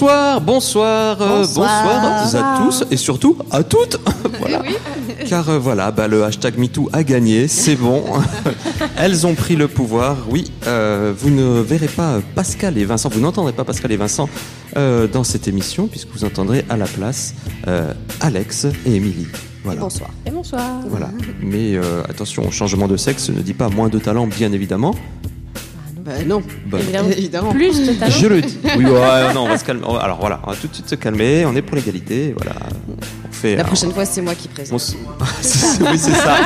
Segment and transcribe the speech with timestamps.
[0.00, 2.22] Bonsoir, bonsoir, euh, Bonsoir.
[2.22, 3.98] bonsoir à tous et surtout à toutes.
[4.38, 4.62] voilà.
[5.28, 8.04] Car euh, voilà, bah, le hashtag MeToo a gagné, c'est bon.
[8.96, 10.18] Elles ont pris le pouvoir.
[10.30, 14.28] Oui, euh, vous ne verrez pas Pascal et Vincent, vous n'entendrez pas Pascal et Vincent
[14.76, 17.34] euh, dans cette émission puisque vous entendrez à la place
[17.66, 19.26] euh, Alex et Émilie.
[19.64, 19.80] Voilà.
[19.80, 20.10] Bonsoir.
[20.24, 20.80] Et bonsoir.
[20.88, 21.10] Voilà.
[21.40, 24.94] Mais euh, attention, changement de sexe ne dit pas moins de talent, bien évidemment.
[26.04, 27.08] Bah non, Bah, Évidemment.
[27.10, 27.52] évidemment.
[27.52, 28.14] Plus de talent.
[28.18, 28.58] Je le dis.
[28.76, 29.82] Oui, ouais, non, on va se calmer.
[30.00, 31.44] Alors voilà, on va tout de suite se calmer.
[31.46, 32.34] On est pour l'égalité.
[32.36, 32.52] Voilà.
[33.28, 33.56] On fait.
[33.56, 34.80] La un- prochaine fois, c'est moi qui présente.
[35.20, 36.36] oui, c'est ça.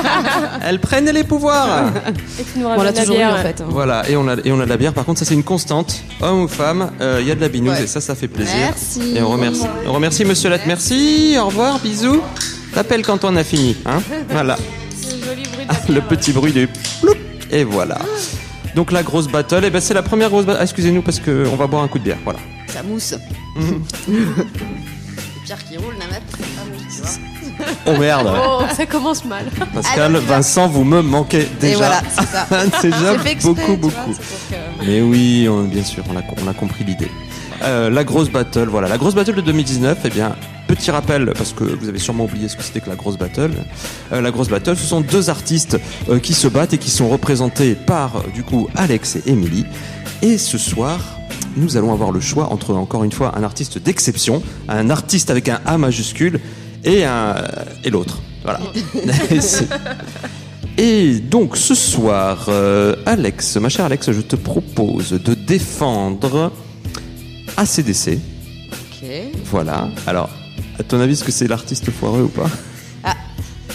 [0.64, 1.92] Elles prennent les pouvoirs.
[2.40, 3.34] Et tu nous On l'a eu bière.
[3.34, 3.60] en fait.
[3.60, 3.66] hein.
[3.68, 4.92] Voilà, et on a et on a de la bière.
[4.94, 6.02] Par contre, ça c'est une constante.
[6.20, 7.84] Homme ou femme, euh, il y a de la binouse Ouais.
[7.84, 8.54] et ça, ça fait plaisir.
[8.56, 9.16] Merci.
[9.16, 9.62] Et on remercie.
[9.86, 10.66] On remercie Monsieur Latte.
[10.66, 11.36] Merci.
[11.38, 11.78] Au revoir.
[11.80, 12.22] Bisous.
[12.74, 13.76] T'appelles quand on a fini.
[13.84, 14.56] Hein voilà.
[14.56, 16.68] Le joli bruit de la Le petit bruit du
[17.00, 17.12] ploup.
[17.50, 17.98] Et voilà.
[18.74, 20.62] Donc la grosse battle, et ben c'est la première grosse battle.
[20.62, 22.18] Excusez-nous parce que on va boire un coup de bière.
[22.24, 22.38] Voilà.
[22.68, 23.14] Ça mousse.
[23.56, 23.82] Mhm.
[25.44, 26.22] Pierre qui roule, la map.
[27.04, 27.08] Ah.
[27.86, 28.30] Oh merde.
[28.34, 29.44] Oh, ça commence mal.
[29.74, 31.72] Pascal, Vincent, vous me manquez déjà.
[31.72, 32.46] Et voilà, c'est ça.
[32.80, 34.12] c'est déjà exprès, beaucoup, vois, beaucoup.
[34.50, 37.10] que- Mais oui, on- bien sûr, on a, on a compris l'idée.
[37.62, 38.88] Euh, la grosse battle, voilà.
[38.88, 40.34] La grosse battle de 2019, eh bien,
[40.74, 43.52] petit rappel, parce que vous avez sûrement oublié ce que c'était que la grosse battle.
[44.12, 47.08] Euh, la grosse battle, ce sont deux artistes euh, qui se battent et qui sont
[47.08, 49.66] représentés par, euh, du coup, Alex et Emily.
[50.22, 51.18] Et ce soir,
[51.56, 55.48] nous allons avoir le choix entre, encore une fois, un artiste d'exception, un artiste avec
[55.48, 56.40] un A majuscule
[56.84, 57.34] et, un,
[57.84, 58.22] et l'autre.
[58.42, 58.60] Voilà.
[60.78, 66.50] Et donc ce soir, euh, Alex, ma chère Alex, je te propose de défendre
[67.58, 68.18] ACDC.
[68.72, 69.08] Ok.
[69.50, 69.88] Voilà.
[70.06, 70.30] Alors,
[70.78, 72.48] à ton avis, est-ce que c'est l'artiste foireux ou pas
[73.04, 73.16] Ah,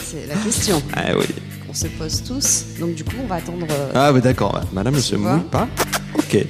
[0.04, 1.26] c'est la question Ah oui.
[1.66, 2.64] qu'on se pose tous.
[2.80, 3.66] Donc du coup, on va attendre.
[3.70, 4.60] euh, Ah oui, d'accord.
[4.72, 5.68] Madame ne se vois mouille pas.
[6.14, 6.44] Ok.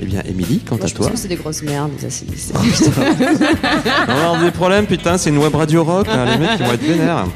[0.00, 1.14] Eh bien, Émilie, quant moi, à je pense toi.
[1.14, 2.54] que c'est des grosses merdes, les ACDC.
[4.08, 6.62] On va avoir des problèmes, putain, c'est une web radio rock, hein, les mecs qui
[6.62, 7.26] vont être vénères.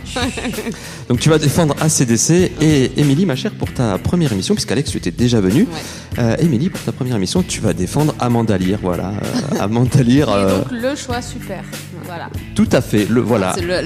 [1.08, 4.98] Donc tu vas défendre ACDC et Émilie, ma chère, pour ta première émission, puisqu'Alex, tu
[4.98, 5.62] étais déjà venue.
[5.62, 6.20] Ouais.
[6.20, 9.08] Euh, Émilie, pour ta première émission, tu vas défendre Amanda Lear, voilà.
[9.54, 11.62] Euh, Amanda Lear, Et euh, donc le choix super.
[12.06, 12.28] Voilà.
[12.54, 13.52] tout à fait, le voilà.
[13.54, 13.82] C'est le-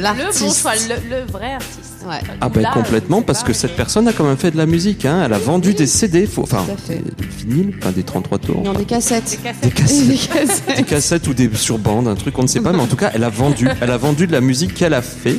[0.47, 1.83] bon choix, le, le vrai artiste.
[2.09, 2.21] Ouais.
[2.41, 4.57] Ah ben Là, complètement, parce pas, que mais- cette personne a quand même fait de
[4.57, 5.23] la musique, hein.
[5.25, 7.01] Elle a vendu des CD, faut- enfin, des
[7.47, 8.63] vinyles, enfin des 33 tours.
[8.67, 9.31] Non, des cassettes.
[9.31, 9.61] Des cassettes.
[9.63, 10.09] Des cassettes.
[10.09, 10.77] Des cassettes.
[10.77, 12.97] des cassettes ou des sur bande, un truc on ne sait pas, mais en tout
[12.97, 15.39] cas, elle a vendu, elle a vendu de la musique qu'elle a fait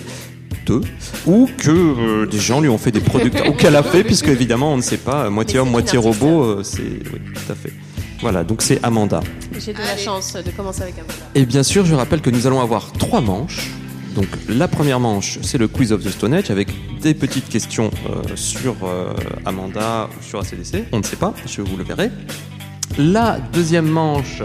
[0.66, 0.80] de,
[1.26, 4.30] ou que euh, des gens lui ont fait des producteurs, ou qu'elle a fait, puisque
[4.30, 7.74] évidemment on ne sait pas, moitié homme, moitié robot, euh, c'est oui, tout à fait.
[8.22, 9.20] Voilà, donc c'est Amanda.
[9.60, 10.02] J'ai de la Allez.
[10.02, 11.14] chance de commencer avec peu.
[11.36, 13.72] Et bien sûr, je rappelle que nous allons avoir trois manches.
[14.16, 16.70] Donc la première manche, c'est le quiz of the Stone Age avec
[17.02, 19.14] des petites questions euh, sur euh,
[19.46, 20.86] Amanda ou sur ACDC.
[20.94, 22.10] On ne sait pas, je vous le verrai.
[22.98, 24.42] La deuxième manche,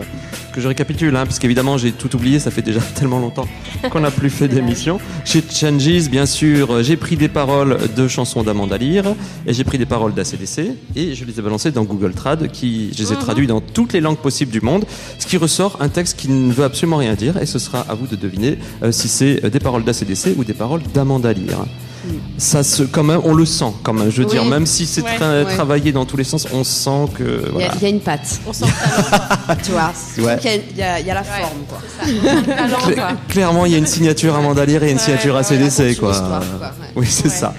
[0.52, 3.48] que je récapitule, hein, parce qu'évidemment j'ai tout oublié, ça fait déjà tellement longtemps
[3.90, 5.00] qu'on n'a plus fait d'émission.
[5.24, 9.14] Chez Changes, bien sûr, j'ai pris des paroles de chansons d'Amanda Lear
[9.46, 12.92] et j'ai pris des paroles d'ACDC et je les ai balancées dans Google Trad, qui
[12.92, 14.84] je les ai traduits dans toutes les langues possibles du monde,
[15.18, 17.94] ce qui ressort un texte qui ne veut absolument rien dire et ce sera à
[17.94, 21.64] vous de deviner euh, si c'est euh, des paroles d'ACDC ou des paroles d'Amanda Lear.
[22.38, 24.10] Ça se, quand même, on le sent quand même.
[24.10, 24.32] Je veux Oui.
[24.32, 25.16] dire, même si c'est Ouais.
[25.18, 25.54] tra- Ouais.
[25.54, 27.70] travaillé dans tous les sens, on sent que Il y, voilà.
[27.70, 29.60] a, il y a une patte, On sent talent.
[29.64, 29.92] tu vois.
[30.26, 30.38] Ouais.
[30.42, 31.26] Il y a, il y a- il y a la Ouais.
[31.40, 31.78] forme, quoi.
[32.04, 32.34] C'est ça.
[32.34, 33.08] Le talent, Cla- quoi.
[33.28, 35.96] clairement, il y a une signature Amanda Lear et une Ouais, signature ouais, ACDC, Une
[35.96, 36.10] quoi.
[36.12, 36.72] histoire, quoi, ouais.
[36.96, 37.30] Oui, c'est Ouais.
[37.30, 37.54] ça.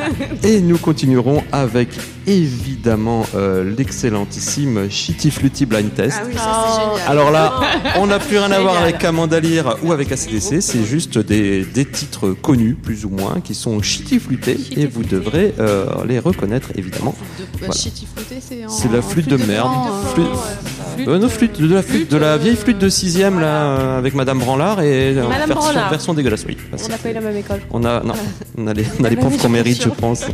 [0.42, 1.88] Et nous continuerons avec
[2.26, 6.18] évidemment euh, l'excellentissime Shitty Flutty Blind Test.
[6.20, 6.68] Ah oui, ça Oh.
[6.76, 7.10] c'est génial.
[7.10, 7.60] Alors là,
[7.98, 11.64] on n'a plus rien à voir avec Amanda Lear ou avec ACDC, c'est juste des,
[11.64, 16.18] des titres connus, plus ou moins, qui sont shitty Shitty et vous devrez euh, les
[16.18, 17.14] reconnaître, évidemment.
[17.38, 17.74] De, Voilà.
[17.74, 18.06] shitty
[18.40, 19.70] c'est en- la flûte de merde.
[19.70, 20.38] euh, Flûte-
[20.96, 23.98] Flûte, Euh, non, flûte, de la flûte, de la vieille flûte de sixième, là, euh,
[23.98, 25.90] avec Madame Branlard, et euh, Madame version, Branlard.
[25.90, 26.56] version dégueulasse, oui.
[26.72, 27.60] On n'a pas eu la même école.
[27.70, 28.14] On a, non,
[28.58, 30.24] on a les, on a les profs qu'on mérite, je pense.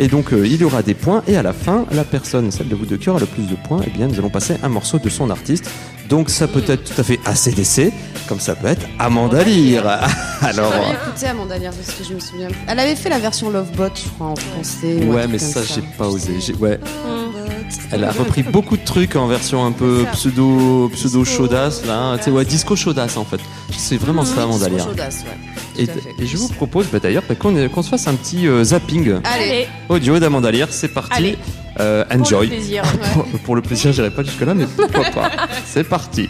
[0.00, 2.68] Et donc, euh, il y aura des points, et à la fin, la personne, celle
[2.68, 4.68] de vous deux qui aura le plus de points, eh bien, nous allons passer un
[4.68, 5.68] morceau de son artiste.
[6.08, 7.92] Donc, ça peut être tout à fait ACDC,
[8.28, 9.84] comme ça peut être Amanda Lear.
[10.40, 12.48] Alors, J'avais écouté Amanda Lear parce que je me souviens.
[12.68, 15.04] Elle avait fait la version Lovebot, je crois, en français.
[15.04, 16.32] ouais, mais ça, j'ai pas osé.
[16.40, 17.47] J'ai- Ouais, Lovebot.
[17.90, 20.10] Elle a repris beaucoup de trucs en version un peu Ça.
[20.12, 22.16] pseudo, pseudo chaudasse, là.
[22.18, 23.40] Tu sais, ouais, disco chaudasse, en fait.
[23.70, 24.86] C'est vraiment ça, Lear.
[24.88, 25.84] chaudasse, ouais.
[26.18, 29.68] Et, je vous propose bah, d'ailleurs bah, qu'on se fasse un petit euh, zapping Allez,
[29.88, 30.68] audio d'Amanda Lear.
[30.70, 31.12] C'est parti.
[31.12, 31.38] Allez.
[31.80, 32.48] Euh, Pour le enjoy.
[32.48, 32.82] plaisir.
[33.14, 35.30] Pour, pour le plaisir, j'irai pas jusque là, mais pourquoi pas.
[35.64, 36.28] C'est parti.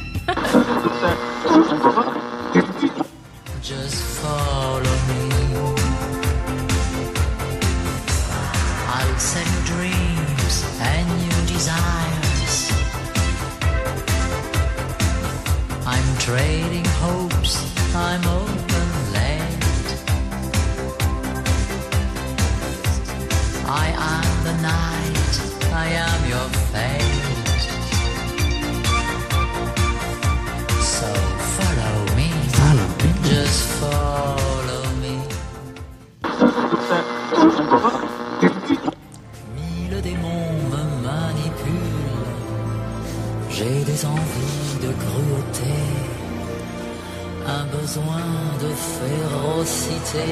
[47.89, 48.27] Besoin
[48.61, 50.29] de férocité.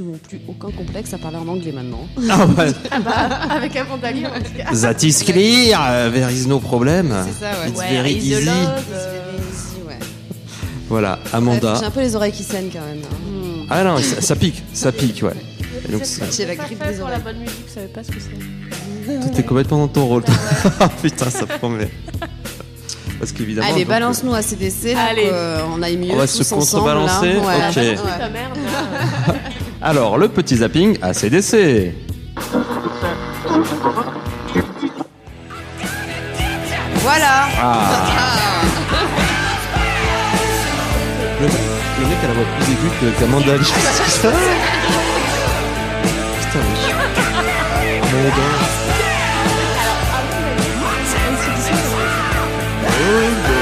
[0.00, 2.06] Absolument plus aucun complexe à parler en anglais maintenant.
[2.30, 2.72] Ah ouais.
[3.50, 3.84] Avec en
[4.40, 4.72] tout cas.
[4.74, 7.12] That is clear, uh, there is no problem.
[7.26, 7.68] C'est ça, ouais.
[7.70, 8.30] It's Ouais, very easy.
[8.44, 9.98] love, It's euh, very easy, ouais.
[10.88, 11.74] Voilà, Ouais, Amanda.
[11.80, 13.00] J'ai un peu les oreilles qui saignent quand même.
[13.04, 13.66] hein.
[13.70, 15.32] Ah non, ça, ça pique, ça pique, ouais.
[15.88, 17.22] Et donc, c'est- la grippe des pour la oreilles.
[17.24, 19.30] bonne musique, je savais pas ce que c'est.
[19.34, 20.24] T'es complètement dans ton rôle.
[20.80, 21.88] Ah, Putain, ça promet.
[23.18, 23.68] Parce qu'évidemment.
[23.68, 25.28] Allez, donc, balance-nous à CDC, là, Allez.
[25.28, 27.06] qu'on aille mieux On va tous se ensemble, là.
[27.06, 27.36] contrebalancer Ouais.
[27.38, 27.74] Ok.
[27.74, 28.00] Balance
[28.56, 28.59] Ouais.
[29.82, 31.94] Alors, le petit zapping ACDC.
[36.96, 38.62] Voilà Ah.
[41.40, 43.72] Le, le mec à la voix plus aiguë que qu'Amanda Lee.
[44.12, 44.30] Putain,
[52.86, 53.59] a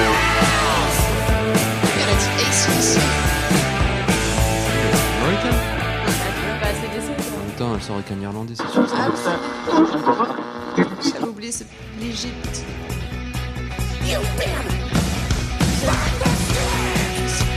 [7.88, 8.87] sort avec un irlandais, c'est sûr.
[8.94, 9.08] Ah,
[11.02, 11.64] J'avais oublié ce
[11.99, 12.64] léger petit.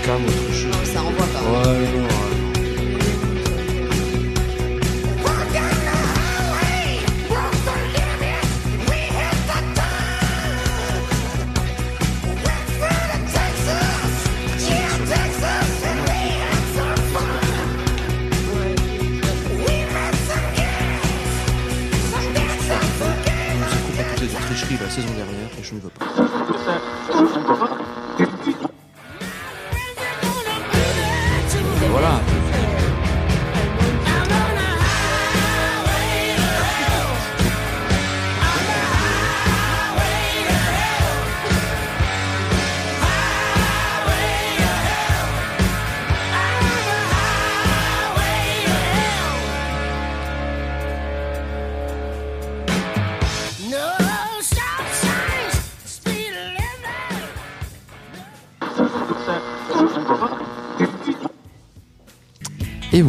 [0.06, 0.72] Calme autre chose.
[0.72, 1.42] Non, ça renvoie pas.
[1.42, 2.08] Ouais, non,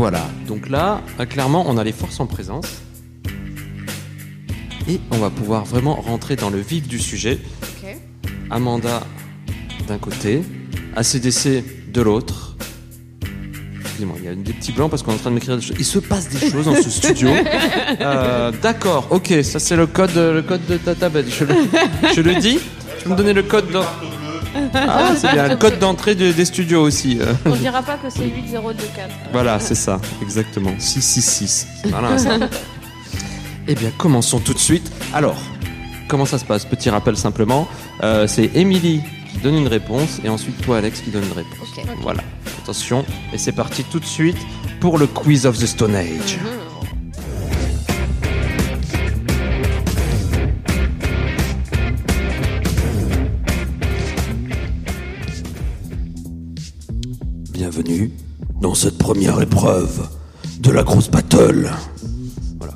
[0.02, 0.26] voilà.
[0.48, 2.66] Donc là, euh, clairement, on a les forces en présence.
[4.88, 7.38] Et on va pouvoir vraiment rentrer dans le vif du sujet.
[8.50, 9.04] Amanda
[9.86, 10.42] d'un côté,
[10.96, 12.56] ACDC de l'autre.
[13.80, 15.62] Excusez-moi, il y a des petits blancs parce qu'on est en train de m'écrire des
[15.62, 15.76] choses.
[15.78, 17.28] Il se passe des choses dans ce studio.
[18.00, 21.30] Euh, D'accord, ok, ça c'est le code, le code de ta tablette.
[21.30, 21.54] Je le,
[22.12, 22.58] je le dis
[22.98, 23.70] Tu peux me donner le code
[24.74, 27.18] Ah, c'est bien, le code d'entrée de- des studios aussi.
[27.20, 27.32] euh.
[27.46, 29.08] On dira pas que c'est 8024.
[29.32, 30.72] Voilà, c'est ça, exactement.
[30.78, 31.66] 666.
[31.82, 32.36] C'est malin ça.
[33.68, 34.90] eh bien, commençons tout de suite.
[35.14, 35.36] Alors,
[36.08, 36.64] comment ça se passe?
[36.64, 37.66] Petit rappel simplement.
[38.02, 41.68] Euh, c'est Émilie qui donne une réponse et ensuite toi, Alex, qui donne une réponse.
[41.76, 41.84] Ok.
[42.02, 42.22] Voilà,
[42.62, 43.04] attention.
[43.32, 44.36] Et c'est parti tout de suite
[44.80, 46.38] pour le quiz of the Stone Age.
[57.84, 58.12] Bienvenue
[58.60, 60.08] dans cette première épreuve
[60.60, 61.70] de la grosse battle.
[62.58, 62.74] Voilà.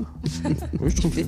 [0.80, 1.20] Oui, je trouve que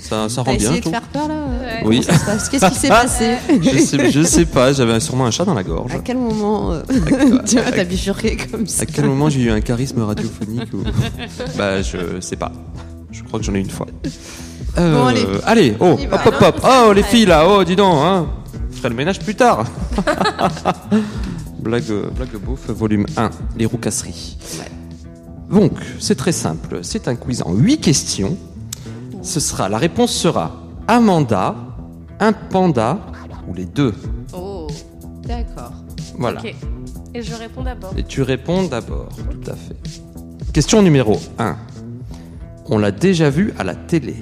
[0.00, 0.70] ça, ça rend bien.
[0.70, 1.82] essayé je de faire peur là Ouais.
[1.84, 2.00] Oui.
[2.06, 2.48] Comment ça se passe?
[2.48, 3.36] Qu'est-ce qui s'est passé?
[3.62, 5.94] Je, sais, je sais pas, j'avais sûrement un chat dans la gorge.
[5.94, 6.82] À quel moment euh,
[7.46, 10.82] tu vois, t'as bifurqué comme ça À quel moment j'ai eu un charisme radiophonique ou...
[11.58, 12.52] Bah, je sais pas.
[13.10, 13.86] Je crois que j'en ai une fois.
[14.78, 15.26] Euh, Bon, allez.
[15.44, 16.60] allez, oh, hop, hop, hop.
[16.64, 18.28] Oh, les filles là, oh, dis donc, hein.
[18.70, 19.64] Je ferai le ménage plus tard.
[21.66, 24.38] blague, blague beauf, volume 1, les roucasseries.
[25.50, 26.80] Donc, c'est très simple.
[26.82, 28.36] C'est un quiz en 8 questions.
[29.22, 31.54] Ce sera, la réponse sera Amanda,
[32.20, 32.98] un panda,
[33.48, 33.94] ou les deux.
[34.32, 34.68] Oh,
[35.22, 35.72] d'accord.
[36.18, 36.40] Voilà.
[36.40, 36.54] Ok.
[37.14, 37.92] Et je réponds d'abord.
[37.96, 39.76] Et tu réponds d'abord, tout à fait.
[40.52, 41.56] Question numéro 1.
[42.66, 44.16] On l'a déjà vu à la télé.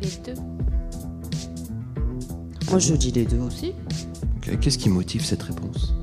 [0.00, 0.40] Les deux.
[2.70, 3.72] Moi, je dis les deux aussi.
[4.36, 5.94] Ok, Qu'est-ce qui motive cette réponse?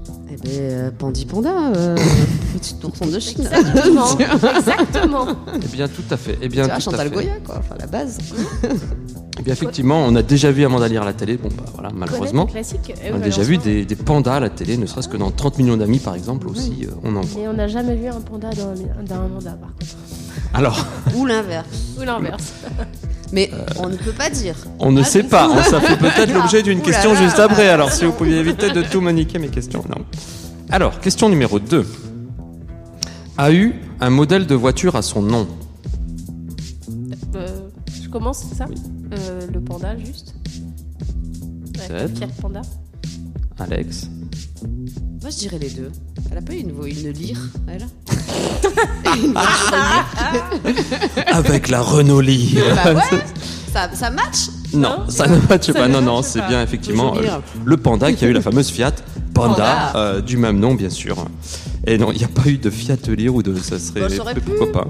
[0.46, 1.96] Ben, euh, Pandi Panda, euh,
[2.54, 3.42] petite ourson de Chine.
[3.52, 4.18] Exactement.
[4.58, 5.28] Exactement.
[5.56, 6.38] Eh bien, tout à fait.
[6.42, 7.14] Eh bien, Tu vois, tout à Chantal fait.
[7.16, 7.56] Goya, quoi.
[7.60, 8.20] Enfin, la base.
[9.38, 11.38] Eh bien, effectivement, on a déjà vu Amanda lire à la télé.
[11.38, 12.46] Bon, bah voilà, malheureusement.
[12.46, 12.94] Classique.
[13.04, 15.32] Eh On a déjà vu des, des pandas à la télé, ne serait-ce que dans
[15.32, 17.42] 30 millions d'amis, par exemple, aussi, euh, on en voit.
[17.42, 19.96] Mais on n'a jamais vu un panda dans un, dans un mandat, par contre.
[20.54, 20.86] Alors,
[21.16, 21.68] Ou l'inverse.
[22.00, 22.54] Ou l'inverse.
[23.36, 24.56] Mais Euh, on ne peut pas dire.
[24.80, 25.46] on ne Ah, sait pas.
[25.48, 27.22] hein, Ça fait peut-être l'objet d'une là question là.
[27.22, 27.68] juste après.
[27.68, 29.84] Alors, si vous pouviez éviter de tout moniquer mes questions.
[29.90, 30.04] Non.
[30.72, 31.86] Alors, question numéro 2.
[33.38, 35.48] A eu un modèle de voiture à son nom?
[37.36, 37.48] Euh,
[38.02, 38.66] je commence, c'est ça?
[38.70, 38.76] Oui.
[39.20, 40.34] Euh, Le panda, juste.
[41.74, 42.18] Peut-être.
[42.18, 42.62] Fiat Panda.
[43.60, 44.10] Alex
[45.22, 45.92] Moi, je dirais les deux.
[46.32, 47.88] Elle a pas eu une, une lyre, elle
[51.32, 52.64] Avec la Renault Lyre.
[52.84, 53.20] Bah ouais,
[53.74, 54.48] ça, ça match.
[54.74, 55.88] Non, Non, ça ne matche pas.
[55.88, 57.22] Non, non, c'est bien effectivement euh,
[57.64, 58.92] le panda qui a eu la fameuse Fiat
[59.34, 59.94] Panda Panda.
[59.96, 61.26] euh, du même nom, bien sûr.
[61.88, 63.56] Et non, il n'y a pas eu de Fiat Lyre ou de.
[63.56, 64.02] Ça serait.
[64.02, 64.42] Bah, aurait pu.
[64.42, 64.88] pourquoi pas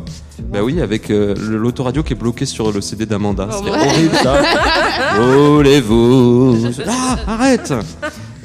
[0.52, 3.48] Bah oui, avec euh, l'autoradio qui est bloqué sur le CD d'Amanda.
[3.52, 3.78] Oh, c'est ouais.
[3.78, 4.42] horrible ça.
[5.20, 6.58] Roulez-vous.
[6.88, 7.74] Ah, arrête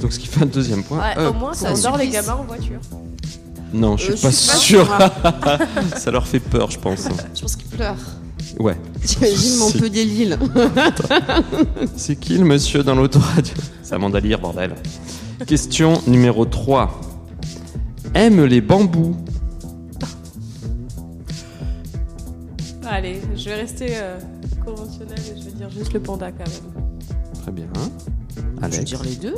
[0.01, 0.99] Donc ce qui fait un deuxième point.
[0.99, 2.81] Ouais, Euh, au moins, ça endort les gamins en voiture.
[3.73, 4.87] non, je suis Euh, pas je suis pas sûr.
[4.87, 5.97] sûre.
[5.99, 7.09] ça leur fait peur, je pense.
[7.35, 7.97] Je pense qu'il pleure.
[8.59, 8.77] Ouais.
[9.05, 10.39] J'imagine Montpellier-Lille.
[11.97, 13.55] C'est qui le monsieur dans l'autoradio?
[13.83, 14.75] C'est Amanda Lear, bordel.
[15.47, 17.01] Question numéro 3.
[18.15, 19.15] Aime les bambous.
[22.87, 24.19] Allez, je vais rester euh,
[24.65, 26.85] conventionnel et je vais dire juste le panda quand même.
[27.43, 27.67] Très bien.
[28.37, 28.85] Je veux Alex.
[28.85, 29.35] dire les deux.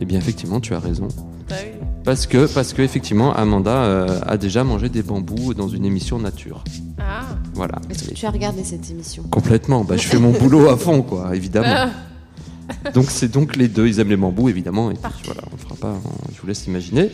[0.00, 1.08] Eh bien, effectivement, tu as raison.
[1.48, 1.70] Bah oui.
[2.04, 6.18] Parce que, parce que effectivement, Amanda euh, a déjà mangé des bambous dans une émission
[6.18, 6.62] nature.
[6.98, 7.22] Ah.
[7.54, 7.80] Voilà.
[7.90, 9.24] Est-ce que tu as regardé cette émission?
[9.30, 9.84] Complètement.
[9.84, 11.66] Bah, je fais mon boulot à fond, quoi, évidemment.
[11.68, 12.90] Ah.
[12.94, 13.86] Donc, c'est donc les deux.
[13.88, 14.90] Ils aiment les bambous, évidemment.
[14.90, 15.94] Et puis, voilà, on fera pas.
[16.04, 17.10] on- je vous laisse imaginer.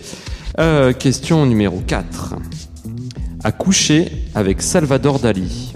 [0.59, 2.35] Euh, question numéro 4.
[3.43, 5.75] A couché avec Salvador Dali.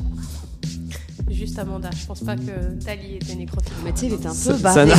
[1.58, 1.90] Juste Amanda.
[2.00, 3.72] Je pense pas que Dali était nécrophile.
[3.84, 4.90] Mais tu sais, il était un peu barré.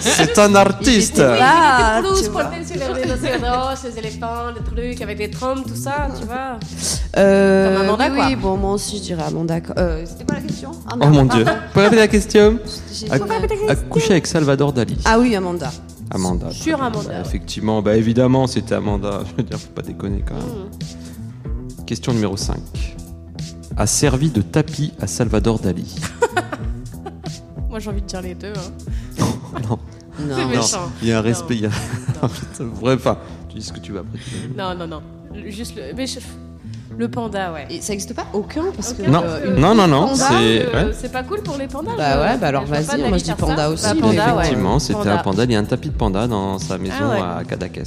[0.00, 1.16] C'est un artiste.
[1.18, 2.42] Il était- Plus tu vois.
[2.44, 6.58] porté sur les rhinocéros, les éléphants, les trucs avec des trompes, tout ça, tu vois.
[7.16, 8.26] Euh, Comme Amanda, oui, quoi.
[8.26, 9.58] oui, bon, moi aussi, je dirais Amanda.
[9.78, 11.44] Euh, C'était quoi la question Ah, Oh mon dieu.
[11.72, 12.58] Pouvez répéter la question
[12.92, 13.46] J'ai a, dit merde.
[13.68, 14.96] a couché avec Salvador Dali.
[15.04, 15.70] Ah oui, Amanda.
[16.10, 16.50] Amanda.
[16.50, 16.82] Sur.
[16.82, 19.20] Amanda, Bah, effectivement, bah évidemment, c'était Amanda.
[19.30, 20.44] Je veux dire, faut pas déconner quand même.
[20.44, 21.84] Hmm.
[21.84, 22.56] Question numéro 5.
[23.76, 25.96] A servi de tapis à Salvador Dali.
[27.70, 28.52] Moi j'ai envie de dire les deux.
[28.56, 29.24] Hein.
[29.68, 29.78] non,
[30.18, 30.36] C'est Non.
[30.38, 30.90] non, méchant.
[31.02, 31.56] il y a un respect.
[31.56, 31.70] Il y a...
[32.80, 33.18] Bref, enfin,
[33.50, 34.18] tu dis ce que tu veux après.
[34.56, 35.02] Non, non, non.
[35.34, 35.92] Le- Juste le.
[35.94, 36.20] Mais je-
[36.96, 37.66] Le panda, ouais.
[37.68, 39.02] Et ça n'existe pas aucun parce que.
[39.02, 40.34] Non, que- non, non, non, Panda, c'est.
[40.74, 40.92] Euh, ouais.
[40.98, 41.92] C'est pas cool pour les pandas.
[41.98, 44.14] Bah ouais, bah alors vas-y, moi je dis panda aussi, Bah, ouais.
[44.36, 45.14] Effectivement, c'était Panda.
[45.20, 45.44] un panda.
[45.44, 47.20] Il y a un tapis de panda dans sa maison Ah ouais.
[47.40, 47.82] à Cadaqués.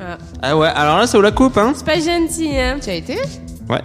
[0.00, 0.18] Ah.
[0.42, 1.72] Ah ouais, alors là, ça vous la coupe, hein?
[1.76, 2.78] C'est pas gentil, hein.
[2.82, 3.18] Tu as été?
[3.68, 3.80] Ouais.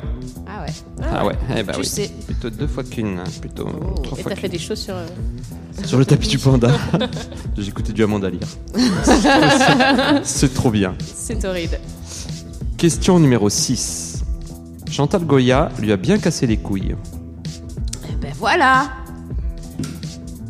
[1.01, 1.33] Ah ouais.
[1.49, 1.85] Ah ouais, eh bah Tu oui.
[1.85, 2.11] sais.
[2.25, 3.99] Plutôt deux fois qu'une, hein, plutôt Oh.
[4.01, 4.51] trois Et fois t'as fait qu'une.
[4.51, 4.95] des choses sur.
[4.95, 5.05] euh,
[5.85, 6.71] Sur le tapis du panda.
[7.57, 8.47] J'ai écouté du Amanda Lear.
[10.23, 10.95] C'est trop bien.
[10.99, 11.79] C'est torride.
[12.77, 14.23] Question numéro 6.
[14.89, 16.95] Chantal Goya lui a bien cassé les couilles.
[18.09, 18.89] Eh ben voilà.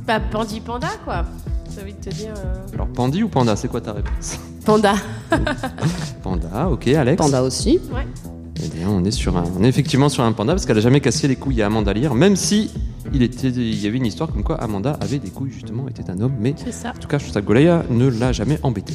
[0.06, 1.26] Bah, Pandi Panda, quoi.
[1.76, 2.34] J'ai envie de te dire.
[2.38, 4.38] euh, Alors, Pandi ou Panda C'est quoi ta réponse?
[4.66, 4.96] Panda.
[6.24, 7.18] Panda, ok, Alex.
[7.18, 7.80] Panda aussi.
[7.94, 8.08] Ouais.
[8.64, 10.82] Eh bien, on est, sur un, on est effectivement sur un panda parce qu'elle a
[10.82, 12.72] jamais cassé les couilles à Amanda Lear, même si
[13.14, 16.10] il, était, il y avait une histoire comme quoi Amanda avait des couilles, justement, était
[16.10, 16.90] un homme, mais C'est ça.
[16.96, 18.94] en tout cas, Chantal Goya ne l'a jamais embêté.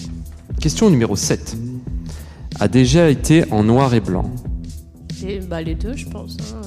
[0.60, 1.56] Question numéro 7.
[2.60, 4.30] A déjà été en noir et blanc.
[5.26, 6.36] Et, bah, les deux, je pense.
[6.54, 6.66] hein.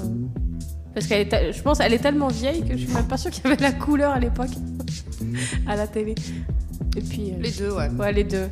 [0.93, 3.17] Parce qu'elle est, te- je pense, elle est tellement vieille que je suis même pas
[3.17, 4.51] sûre qu'il y avait la couleur à l'époque
[5.67, 6.15] à la télé.
[6.95, 7.89] Et puis, euh, Les deux, ouais.
[7.99, 8.47] ouais, les deux.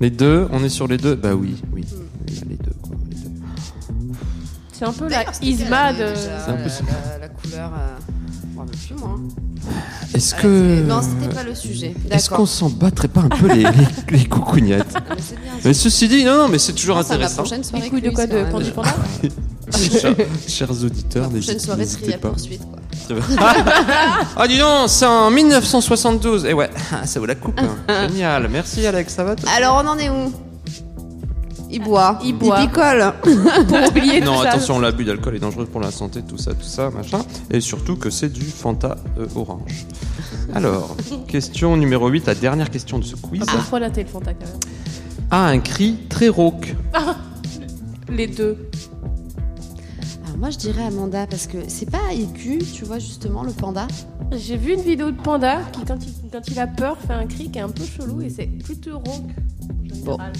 [0.00, 1.84] Les deux, on est sur les deux Bah oui, oui.
[1.90, 1.98] Quoi.
[2.48, 2.69] les deux.
[4.72, 5.98] C'est un peu la Isma de.
[5.98, 7.70] déjà, C'est un peu la, la, la couleur.
[7.74, 7.96] Euh...
[8.86, 9.18] Plus, moi.
[10.14, 10.82] Est-ce Ah, que.
[10.82, 11.94] Non, c'était pas le sujet.
[12.10, 13.70] Est-ce qu'on s'en battrait pas un peu les, les,
[14.18, 15.00] les coucougnettes Ah,
[15.64, 17.36] mais ceci dit, non, non, mais c'est toujours à la intéressant.
[17.42, 18.50] prochaine soirée Les couilles de quoi De même.
[18.50, 18.94] Pandi Panda
[20.00, 20.14] Chers,
[20.48, 22.28] chers auditeurs, La prochaine n'hésitez soirée n'hésitez trial pas.
[22.30, 22.78] poursuite, quoi.
[23.16, 23.64] Bien.
[24.36, 26.44] Ah, dis donc, c'est en 1972.
[26.44, 27.58] Et ouais, ah, ça vaut la coupe.
[27.88, 28.08] hein.
[28.08, 28.48] Génial.
[28.48, 29.48] Merci Alex, ça va toi?
[29.56, 30.32] Alors, on en est où?
[31.72, 32.18] Il boit.
[32.24, 32.60] Il boit.
[32.60, 33.12] picole.
[33.22, 34.50] Pour oublier Non, tout ça.
[34.50, 37.20] attention, l'abus d'alcool est dangereux pour la santé, tout ça, tout ça, machin.
[37.50, 39.86] Et surtout que c'est du Fanta euh, orange.
[40.54, 40.96] Alors,
[41.28, 43.42] question numéro 8, la dernière question de ce quiz.
[43.46, 44.58] Ah, Parfois la téléphonta quand même.
[45.30, 46.74] A un cri très rauque.
[48.08, 48.68] Les deux.
[50.40, 53.86] Moi je dirais Amanda parce que c'est pas aigu, tu vois justement le panda.
[54.32, 57.26] J'ai vu une vidéo de panda qui, quand il, quand il a peur, fait un
[57.26, 59.28] cri qui est un peu chelou et c'est plutôt rauque.
[59.92, 60.32] général.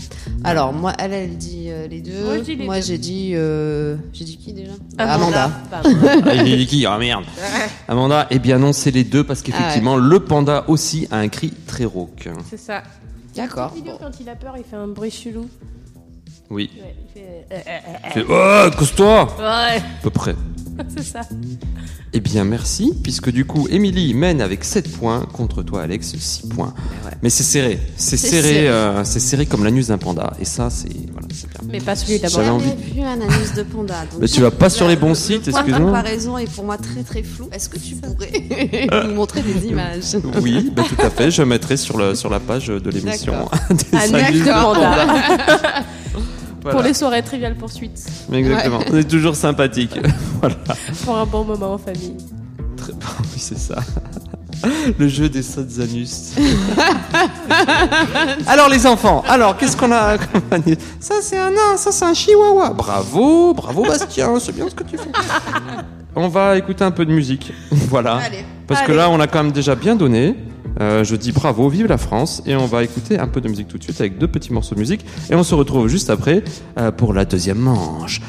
[0.42, 2.24] Alors moi elle elle dit euh, les deux.
[2.64, 5.82] Moi, j'ai dit euh, j'ai dit qui déjà Bah,
[6.24, 7.24] Ah, il est qui Ah merde.
[7.86, 11.52] Amanda, eh bien non, c'est les deux parce qu'effectivement, le panda aussi a un cri
[11.66, 12.26] très rauque.
[12.48, 12.82] C'est ça.
[13.36, 13.72] D'accord.
[13.74, 15.46] Cette vidéo, quand il a peur, il fait un bruit chelou.
[16.50, 16.70] Oui.
[16.74, 17.26] Ouais, il fait.
[17.52, 19.44] euh, euh, euh, Il fait, Oh, cause-toi Ouais,
[19.78, 20.34] À peu près.
[20.96, 21.20] c'est ça.
[22.12, 26.48] Eh bien, merci, puisque du coup, Émilie mène avec 7 points, contre toi, Alex, 6
[26.48, 26.74] points.
[27.22, 27.78] Mais c'est serré.
[27.96, 28.68] C'est serré, serré.
[28.68, 30.32] euh, c'est serré comme l'anus d'un panda.
[30.40, 31.60] Et ça, c'est voilà, c'est bien.
[31.70, 32.30] Mais pas celui d'abord.
[32.42, 33.94] J'avais J'ai envie jamais vu un anus de panda.
[34.10, 35.78] donc Mais tu vas pas sur les bons le sites, excuse-moi.
[35.86, 37.48] comparaison est pour moi très très flou.
[37.52, 40.16] Est-ce que tu pourrais nous montrer des images?
[40.42, 41.30] Oui, bah, tout à fait.
[41.30, 43.52] Je mettrai sur, le, sur la page de l'émission D'accord.
[43.70, 44.76] des Un anus de d'accord.
[46.62, 48.04] Pour les soirées triviales poursuites.
[48.32, 48.80] Exactement.
[48.92, 49.98] On est toujours sympathique.
[50.40, 50.56] voilà.
[51.04, 52.16] Pour un bon moment en famille.
[52.76, 53.76] Très bien, oui, c'est ça.
[54.98, 56.32] Le jeu des sottes anus.
[58.46, 60.18] alors les enfants, alors qu'est-ce qu'on a
[60.50, 62.74] anus Ça c'est un nain, ça c'est un chihuahua.
[62.74, 65.08] Bravo, bravo Bastien, c'est bien ce que tu fais.
[66.14, 67.54] On va écouter un peu de musique.
[67.70, 68.16] voilà.
[68.16, 68.44] Allez.
[68.66, 70.36] Parce que là on a quand même déjà bien donné.
[70.80, 73.68] Euh, je dis bravo, vive la France, et on va écouter un peu de musique
[73.68, 76.42] tout de suite avec deux petits morceaux de musique, et on se retrouve juste après
[76.78, 78.20] euh, pour la deuxième manche.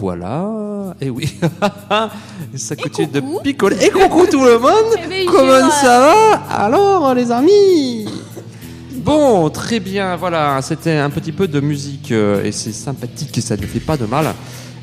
[0.00, 0.94] Nous revoilà.
[1.00, 1.34] Et oui,
[2.54, 3.76] ça continue de picoler.
[3.84, 6.32] Et coucou tout le monde Eh ben, Comment ça va
[6.64, 8.08] Alors les amis
[8.94, 13.40] Bon, très bien, voilà, c'était un petit peu de musique euh, et c'est sympathique et
[13.40, 14.26] ça ne fait pas de mal.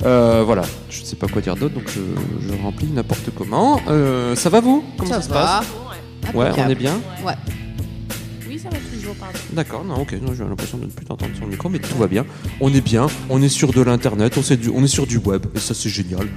[0.06, 2.00] Euh, voilà, je ne sais pas quoi dire d'autre, donc je,
[2.48, 3.82] je remplis n'importe comment.
[3.90, 4.82] Euh, ça va vous?
[4.98, 5.62] Comment ça, Ça se va.
[6.24, 6.94] passe Ouais, on est bien?
[7.26, 7.34] Ouais.
[8.64, 9.40] Oui, ça va toujours, pardon.
[9.54, 11.98] D'accord, non, ok, non, j'ai l'impression de ne plus t'entendre sur le micro, mais tout
[11.98, 12.26] va bien.
[12.62, 15.18] On est bien, on est sur de l'internet, on, sait du- on est sur du
[15.18, 16.28] web, et ça c'est génial.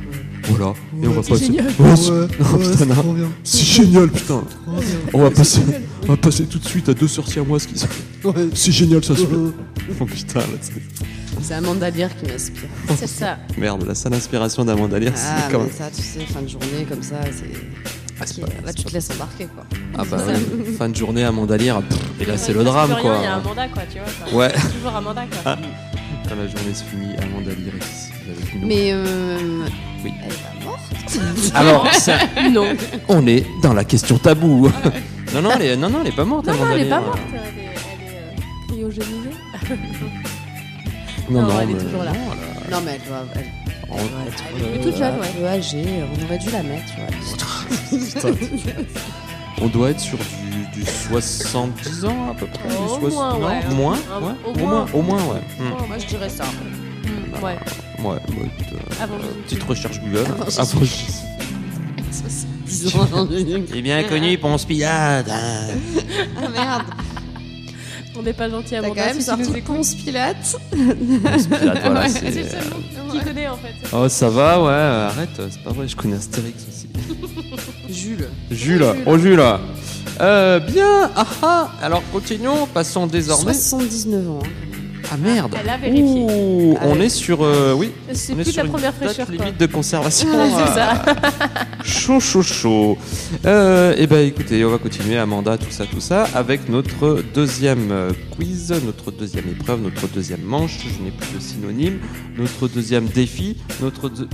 [0.45, 1.49] Voilà, et on va passer.
[1.79, 2.95] Ouais, c'est- putain,
[3.45, 4.45] génial, putain.
[5.13, 5.61] On va passer,
[6.05, 7.89] on va passer tout de suite à deux sorciers à moi, ce qui sont.
[8.55, 9.35] C'est génial, ça se fait.
[10.01, 10.73] Oh putain, là, c'est-
[11.43, 12.63] C'est Amanda Lear qui m'inspire.
[12.99, 13.39] C'est ça.
[13.59, 15.75] merde, la seule inspiration d'Amanda Lear, Ah, c'est quand mais même.
[15.77, 18.06] ça, tu sais, fin de journée comme ça, c'est.
[18.19, 19.65] Ah, pas- Là, c'est tu te laisses embarquer, quoi.
[19.99, 22.95] Ah bah oui, fin de journée, Amanda Lear, pff, et là c'est le drame, Il
[22.95, 23.19] y a quoi.
[23.19, 24.09] Amanda, quoi, tu vois.
[24.31, 24.39] quoi.
[24.39, 24.53] Ouais.
[24.75, 25.57] Toujours Amanda, quoi.
[26.29, 28.67] Quand la journée se finit, Amanda est ici avec nous.
[28.67, 29.67] Mais euh,
[30.05, 30.13] Oui.
[30.25, 30.81] elle est pas morte.
[31.55, 32.19] Alors, ça-
[32.51, 32.75] Non.
[33.09, 34.71] on est dans la question tabou.
[35.35, 36.91] non, non, elle est, non, non, elle est pas morte, Non, non, Amanda elle est
[36.91, 37.19] pas morte.
[37.29, 39.31] Elle est, elle est euh, cryogénisée.
[41.29, 42.13] Non, Non, non, elle est mais- toujours là.
[42.13, 44.97] non, a- Non, mais elle doit, elle, On- elle doit être Elle est euh, toute
[44.97, 45.33] jeune, un ouais.
[45.39, 45.85] peu âgée.
[46.13, 46.93] On aurait dû la mettre.
[49.63, 52.69] On doit être sur du, du 70 ans à peu près.
[52.69, 53.65] du Au moins, non, ouais.
[53.75, 54.87] moins, Un- ouais, au au moins.
[54.93, 55.41] au moins, ouais.
[55.59, 55.87] Hmm.
[55.89, 56.45] Moi, je dirais ça.
[56.45, 57.59] Mm, ouais.
[58.05, 60.27] Ouais, euh, Avant euh, petite recherche Google.
[60.59, 60.81] Avant.
[62.69, 65.29] Il est bien connu, Ponce Pilate.
[65.31, 66.83] Ah merde.
[68.19, 68.95] On n'est pas gentil, T'as Amanda.
[69.03, 69.61] quand même sorti.
[69.63, 70.57] Ponce Pilate.
[70.71, 72.09] Ponce Pilate, voilà, Ouais.
[72.09, 72.61] c'est- le seul
[73.07, 73.75] nom qui connaît, en fait.
[73.93, 76.89] Oh, ça va, ouais, euh, arrête, c'est pas vrai, je connais Astérix aussi.
[77.91, 78.29] Jules.
[78.51, 79.43] Jules, oh Jules.
[80.21, 83.53] Euh, bien, ah ah, alors continuons, passons désormais.
[83.53, 84.39] 79 ans.
[84.43, 84.49] hein.
[85.13, 85.55] Ah merde.
[85.63, 86.05] Elle a vérifié.
[86.25, 87.05] Ouh, Ah on ouais.
[87.07, 89.27] est sur, euh, oui, C'est on est plus de sur la une première date fraîcheur,
[89.27, 89.37] quoi.
[89.37, 90.29] limite de conservation.
[90.59, 91.05] C'est ça.
[91.87, 92.99] Chaud, chaud, chaud.
[93.45, 97.93] Euh, eh ben, écoutez, on va continuer, Amanda, tout ça, tout ça, avec notre deuxième
[98.37, 100.79] quiz, notre deuxième épreuve, notre deuxième manche.
[100.83, 101.99] Je n'ai plus de synonyme.
[102.37, 104.09] Notre deuxième défi, notre.
[104.09, 104.29] deux-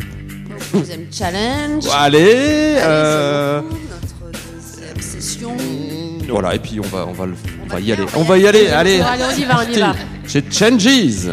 [0.75, 1.85] Deuxième challenge.
[1.93, 5.57] Allez, Allez, euh, beaucoup, notre deuxième session.
[6.29, 7.35] Voilà, et puis on va, on va, le,
[7.65, 8.05] on va y aller.
[8.17, 9.01] On va y aller, allez.
[9.01, 9.95] Allez, on y va, on y va.
[10.27, 11.29] Chez Changes.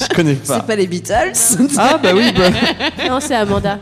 [0.00, 0.56] Je connais pas.
[0.60, 1.32] C'est pas les Beatles.
[1.78, 2.50] Ah bah oui, bah,
[3.08, 3.78] Non, c'est Amanda.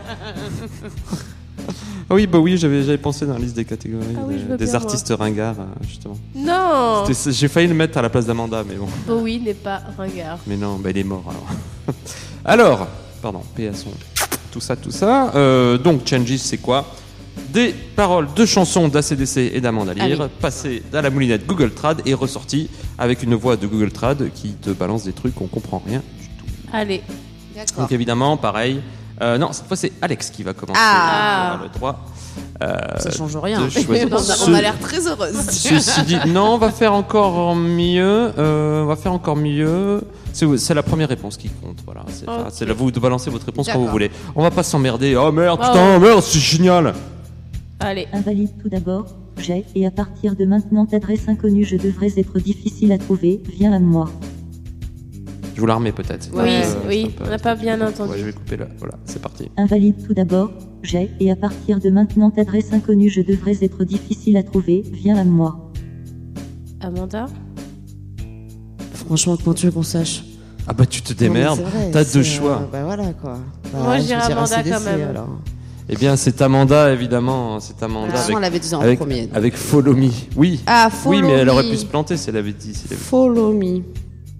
[2.08, 4.40] ah oui, bah oui, j'avais, j'avais pensé dans la liste des catégories Ah oui, des-
[4.40, 6.16] je veux des bien, artistes ringards, euh, justement.
[6.34, 8.88] Non C'était- J'ai failli le mettre à la place d'Amanda, mais bon.
[9.06, 10.38] Bowie n'est pas ringard.
[10.46, 11.96] Mais non, bah il est mort alors.
[12.44, 12.88] alors,
[13.22, 13.90] pardon, paix à son.
[14.52, 15.30] Tout ça, tout ça.
[15.36, 16.84] Euh, donc, Changes, c'est quoi?
[17.52, 20.30] Des paroles de chansons d'ACDC et d'Amanda Lear, Allez.
[20.40, 24.52] passées à la moulinette Google Trad et ressorties avec une voix de Google Trad qui
[24.52, 26.46] te balance des trucs qu'on comprend rien du tout.
[26.72, 27.02] Allez.
[27.56, 27.82] D'accord.
[27.84, 28.80] Donc évidemment, pareil.
[29.20, 30.80] euh, non, cette fois c'est Alex qui va commencer.
[30.80, 31.58] Ah.
[31.60, 31.68] Le
[32.62, 33.60] euh, Ça change rien.
[34.46, 35.34] on a, l'air très heureuse.
[35.50, 38.30] Ceci dit, non, on va faire encore mieux.
[38.38, 40.02] euh, on va faire encore mieux.
[40.32, 41.78] C'est la première réponse qui compte.
[41.84, 42.34] Voilà, c'est Ok.
[42.38, 44.10] enfin, c'est là vous de balancer votre réponse quand vous voulez.
[44.36, 45.16] On va pas s'emmerder.
[45.16, 45.66] Oh merde, Oh.
[45.66, 46.94] putain, merde, c'est génial.
[47.80, 48.06] Allez.
[48.12, 49.06] Invalide tout d'abord,
[49.38, 53.72] j'ai, et à partir de maintenant t'adresse inconnue je devrais être difficile à trouver, viens
[53.72, 54.10] à moi.
[55.54, 56.30] Je vous la remets peut-être.
[56.32, 58.12] Oui, Euh, oui, peu- on n'a pas bien entendu.
[58.12, 58.66] Ouais, je vais couper là.
[58.78, 59.50] Voilà, c'est parti.
[59.56, 64.36] Invalide tout d'abord, j'ai, et à partir de maintenant t'adresse inconnue je devrais être difficile
[64.36, 65.70] à trouver, viens à moi.
[66.80, 67.26] Amanda?
[68.94, 70.24] Franchement, comment tu veux qu'on sache?
[70.66, 71.60] Ah bah tu te démerdes.
[71.92, 72.60] T'as deux choix.
[72.62, 73.38] euh, bah voilà quoi.
[73.72, 75.08] Bah, Moi, je dirais Amanda quand même.
[75.08, 75.38] alors.
[75.92, 77.58] Eh bien, c'est Amanda évidemment.
[77.58, 79.26] C'est Amanda De toute façon, avec, elle avait dit en avec, premier.
[79.26, 79.36] donc.
[79.36, 80.08] avec Follow Me.
[80.36, 80.60] Oui.
[80.66, 82.74] Ah, follow oui, mais elle aurait pu se planter si elle avait dit.
[82.74, 83.82] si elle avait- Follow me.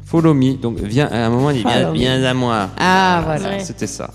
[0.05, 0.55] Follow me.
[0.55, 2.69] Donc, viens, à un moment, il dit viens, à moi.
[2.79, 3.57] Ah, voilà.
[3.57, 3.65] Ouais.
[3.65, 4.11] C'était ça.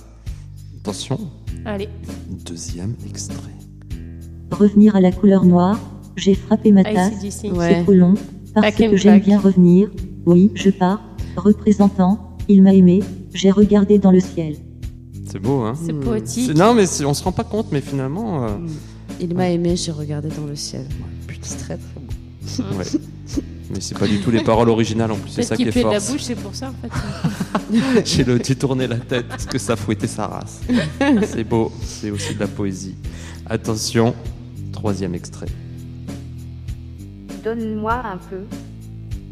[0.82, 1.20] Attention,
[1.66, 1.90] Allez.
[2.46, 3.36] deuxième extrait.
[4.52, 5.80] Revenir à la couleur noire,
[6.16, 7.52] j'ai frappé ma tasse, ACDC.
[7.52, 7.74] Ouais.
[7.76, 8.14] c'est trop long,
[8.54, 9.90] parce Back que j'aime bien revenir,
[10.26, 11.02] oui, je pars,
[11.36, 13.02] représentant, il m'a aimé,
[13.34, 14.56] j'ai regardé dans le ciel.
[15.36, 16.56] C'est beau, hein C'est poétique.
[16.56, 18.46] Non, mais on se rend pas compte, mais finalement.
[18.46, 18.50] euh,
[19.20, 20.86] Il m'a aimé, j'ai regardé dans le ciel.
[21.42, 22.78] C'est très très beau.
[22.78, 22.86] ouais.
[23.72, 25.70] Mais c'est pas du tout les paroles originales en plus, c'est Parce ça qui qu'il
[25.70, 25.94] est fait de fort.
[25.94, 28.06] la bouche, c'est pour ça, en fait.
[28.06, 30.62] J'ai le détourné la tête parce que ça fouettait sa race.
[31.26, 32.96] C'est beau, c'est aussi de la poésie.
[33.48, 34.14] Attention,
[34.72, 35.48] troisième extrait.
[37.44, 38.42] Donne-moi un peu.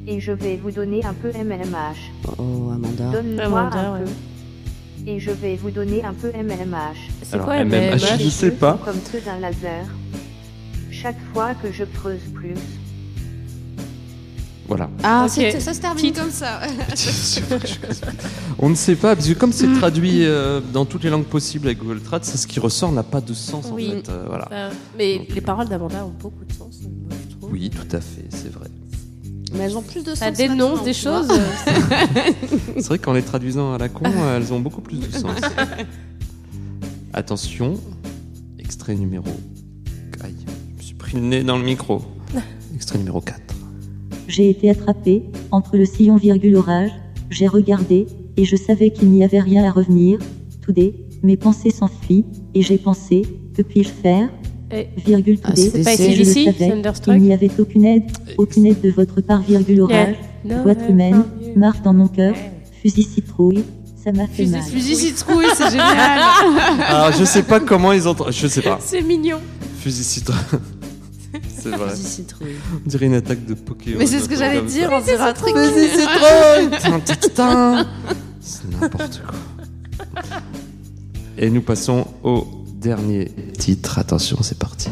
[0.07, 2.33] Et je vais vous donner un peu MMH.
[2.39, 3.11] Oh, Amanda.
[3.11, 4.05] Donne-moi un ouais.
[4.05, 4.11] peu.
[5.05, 6.95] Et je vais vous donner un peu MMH.
[7.23, 8.79] C'est Alors, quoi MMH, MMH je sais pas.
[8.85, 9.85] Comme ceux d'un laser.
[10.91, 12.53] Chaque fois que je creuse plus,
[14.67, 14.89] Voilà.
[15.03, 16.61] Ah, ça se termine comme ça.
[18.59, 21.67] On ne sait pas, parce que comme c'est traduit euh, dans toutes les langues possibles
[21.67, 23.89] avec Google Trad, c'est ce qui ressort n'a pas de sens Oui.
[23.89, 24.09] en fait.
[24.09, 24.47] euh, voilà.
[24.51, 27.51] Euh, Mais les paroles d'Amanda ont beaucoup de sens, moi, je trouve.
[27.51, 28.67] Oui, tout à fait, c'est vrai.
[29.53, 30.19] Mais elles ont plus de sens.
[30.19, 31.27] Ça dénonce maintenant, des choses.
[31.29, 32.31] euh,
[32.77, 35.39] C'est vrai qu'en les traduisant à la con, euh, elles ont beaucoup plus de sens.
[37.13, 37.75] Attention,
[38.59, 39.25] extrait numéro.
[40.23, 42.01] Aïe, je me suis pris le nez dans le micro.
[42.73, 43.39] Extrait numéro 4.
[44.27, 46.89] J'ai été attrapé, entre le sillon virgule orage,
[47.29, 50.17] j'ai regardé, et je savais qu'il n'y avait rien à revenir.
[50.61, 53.21] Toudé, mes pensées s'enfuient, et j'ai pensé,
[53.55, 54.29] que puis-je faire?
[55.05, 58.03] Virgule Ah, c'est pas Thunderstruck il n'y avait aucune aide,
[58.37, 60.15] aucune aide de votre part virgule orage,
[60.63, 61.23] boîte humaine,
[61.55, 62.35] marche dans mon cœur,
[62.81, 63.63] fusil citrouille,
[64.03, 64.63] ça m'a fait Fusil mal.
[64.63, 64.81] citrouille.
[64.81, 65.87] Fusil citrouille, c'est génial.
[66.87, 68.15] Alors, je sais pas comment ils ont.
[68.31, 68.77] Je sais pas.
[68.81, 69.37] C'est mignon.
[69.79, 70.35] Fusil citron.
[71.57, 71.91] c'est vrai.
[71.91, 72.55] Fusil citrouille.
[72.85, 73.95] On dirait une attaque de Pokémon.
[73.99, 75.55] Mais c'est ce que j'allais dire, on dirait un truc.
[75.55, 77.85] Fusil tin.
[78.41, 80.21] C'est n'importe quoi.
[81.37, 82.45] Et nous passons au
[82.83, 83.97] dernier titre.
[83.99, 84.89] Attention, c'est parti.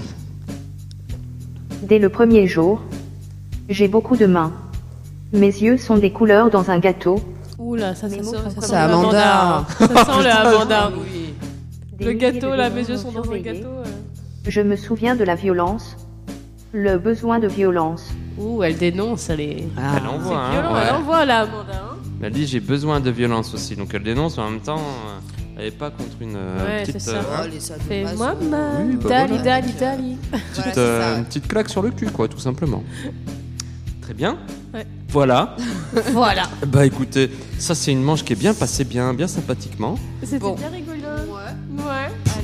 [1.84, 2.82] dès le premier jour,
[3.70, 4.54] j'ai beaucoup de mains.
[5.34, 7.20] Mes yeux sont des couleurs dans un gâteau.
[7.60, 9.66] Oula, ça, ça, ça Amanda.
[9.78, 10.92] Ça sent le Amanda.
[10.98, 11.34] Oui.
[12.06, 13.68] Le gâteau, là, mes yeux sont dans un gâteau.
[13.68, 13.84] euh.
[14.48, 15.96] Je me souviens de la violence,
[16.74, 18.10] le besoin de violence.
[18.40, 19.64] Ouh, elle dénonce, elle est.
[19.78, 19.98] Ah.
[19.98, 20.82] Elle envoie, hein, violent, ouais.
[20.88, 21.74] elle envoie là, Amanda.
[21.74, 21.98] hein.
[22.24, 25.20] Elle dit j'ai besoin de violence aussi, donc elle dénonce en même temps, euh,
[25.62, 27.18] elle pas contre une euh, Ouais, petite, c'est ça.
[27.18, 28.36] euh, Oh, moi.
[28.40, 29.44] Oui, bah Dali, voilà.
[29.44, 30.18] dali, dali.
[30.56, 32.84] Petite, euh, une petite claque sur le cul, quoi, tout simplement.
[34.02, 34.38] Très bien.
[34.74, 34.86] Ouais.
[35.10, 35.56] Voilà.
[36.14, 36.44] Voilà.
[36.68, 39.96] Bah écoutez, ça c'est une manche qui est bien passée, bien, bien sympathiquement.
[40.24, 40.56] C'était Bon.
[40.56, 40.98] bien rigolo.
[41.30, 41.84] Ouais.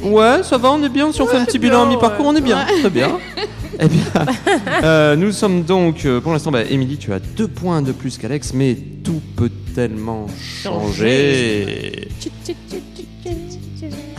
[0.04, 0.10] Ouais.
[0.12, 1.12] Ouais, ça va, on est bien.
[1.14, 2.32] Si on fait un petit bilan à mi-parcours, ouais.
[2.34, 2.66] on est bien.
[2.82, 3.18] Très bien.
[3.80, 4.02] eh bien,
[4.84, 8.54] euh, nous sommes donc, pour l'instant, bah, Émilie, tu as deux points de plus qu'Alex,
[8.54, 12.10] mais tout peut tellement changer.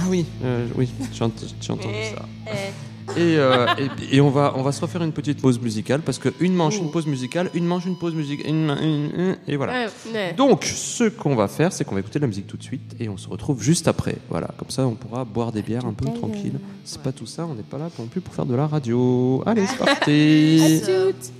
[0.08, 2.22] Oui, euh, oui, j'ai ent- j'ai entendu Eh, ça.
[2.46, 2.72] eh.
[3.16, 3.66] Et, euh,
[4.10, 6.52] et, et on, va, on va se refaire une petite pause musicale parce que une
[6.54, 9.72] manche, une pause musicale, une manche, une pause musicale, une, une- une- et voilà.
[9.72, 10.34] Ouais, ouais.
[10.34, 12.94] Donc, ce qu'on va faire, c'est qu'on va écouter de la musique tout de suite
[13.00, 14.16] et on se retrouve juste après.
[14.28, 16.60] Voilà, comme ça, on pourra boire des bières un peu tranquille.
[16.84, 19.42] C'est pas tout ça, on n'est pas là non plus pour faire de la radio.
[19.46, 20.82] Allez, c'est parti.
[20.84, 21.32] Toutes.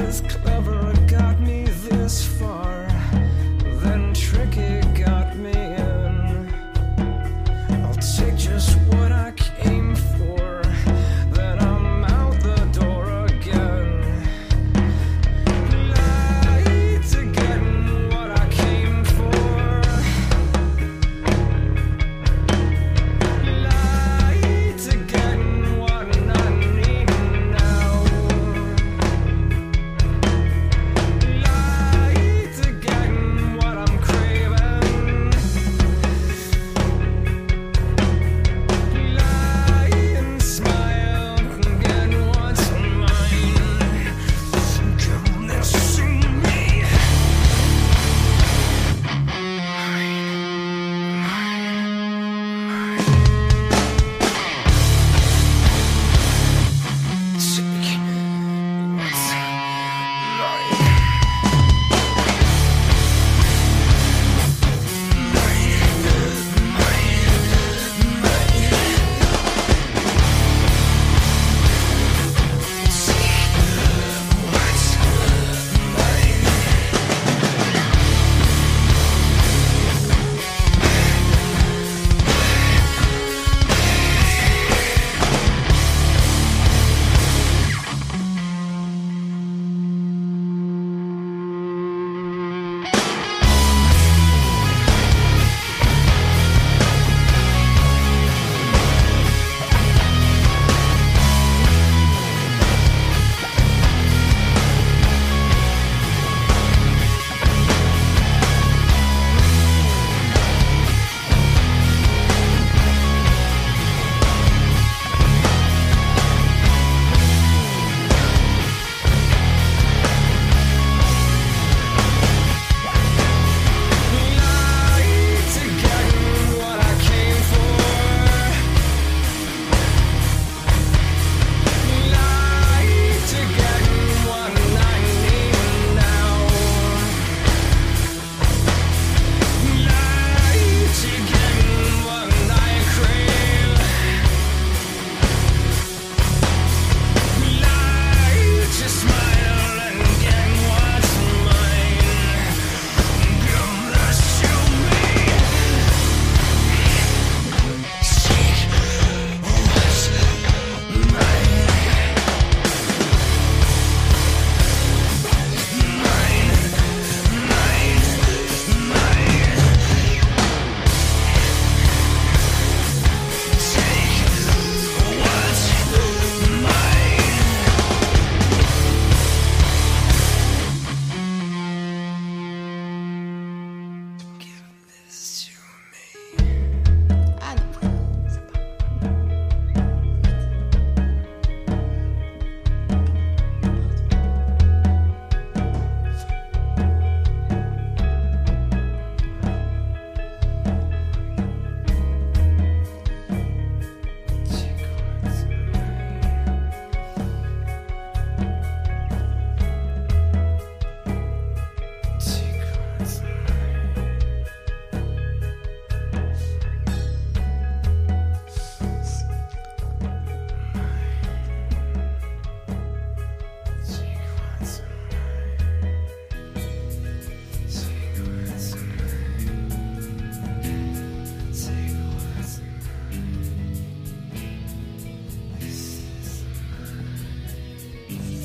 [0.00, 0.39] is.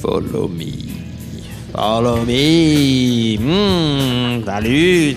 [0.06, 0.72] Follow me.
[1.74, 3.38] Follow me.
[3.39, 5.16] Hmm, salut.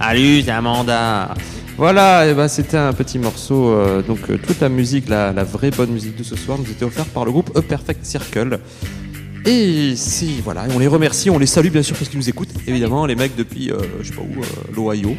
[0.00, 1.34] Salut, Amanda.
[1.76, 3.70] Voilà, et ben, c'était un petit morceau.
[3.70, 6.84] euh, donc, euh, toute la musique, la, vraie bonne musique de ce soir, nous était
[6.84, 8.60] offerte par le groupe A Perfect Circle.
[9.46, 12.54] Et si, voilà, on les remercie, on les salue bien sûr parce qu'ils nous écoutent.
[12.68, 15.16] Évidemment, les mecs depuis, euh, je sais pas où, l'Ohio,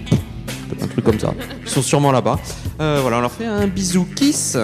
[0.82, 1.34] un truc comme ça.
[1.64, 2.40] Ils sont sûrement là-bas.
[2.78, 4.58] Voilà, on leur fait un bisou kiss.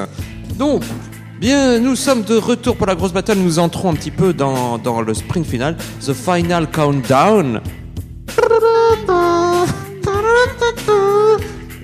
[0.58, 0.84] Donc,
[1.40, 3.38] bien, nous sommes de retour pour la grosse battle.
[3.38, 7.62] Nous entrons un petit peu dans, dans le sprint final, the final countdown.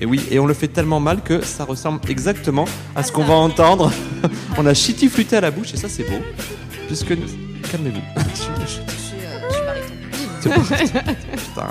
[0.01, 3.24] Et oui, et on le fait tellement mal que ça ressemble exactement à ce qu'on
[3.24, 3.89] va entendre.
[4.58, 6.18] on a shitty flûté à la bouche et ça c'est beau.
[6.88, 7.28] Puisque nous...
[7.72, 8.01] Calmez-vous.
[8.18, 8.22] Euh.
[10.41, 10.84] C'est parti.
[10.84, 11.70] Putain.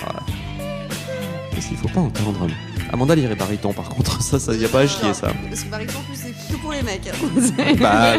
[1.55, 2.47] Qu'est-ce qu'il faut pas entendre
[2.93, 5.29] Amanda lirait baryton par contre, ça, ça y a pas à chier ça.
[5.49, 7.03] Parce que baryton, en plus, pour les mecs.
[7.81, 8.15] Bah,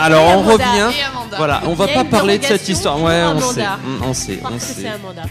[0.00, 0.52] alors Et on Amanda.
[0.52, 0.94] revient.
[1.36, 3.00] Voilà, on va pas parler de cette histoire.
[3.02, 3.78] Ouais, pour on sait, Amanda.
[3.84, 4.88] Mm, on sait, Parce on que c'est sait.
[4.88, 5.22] Amanda.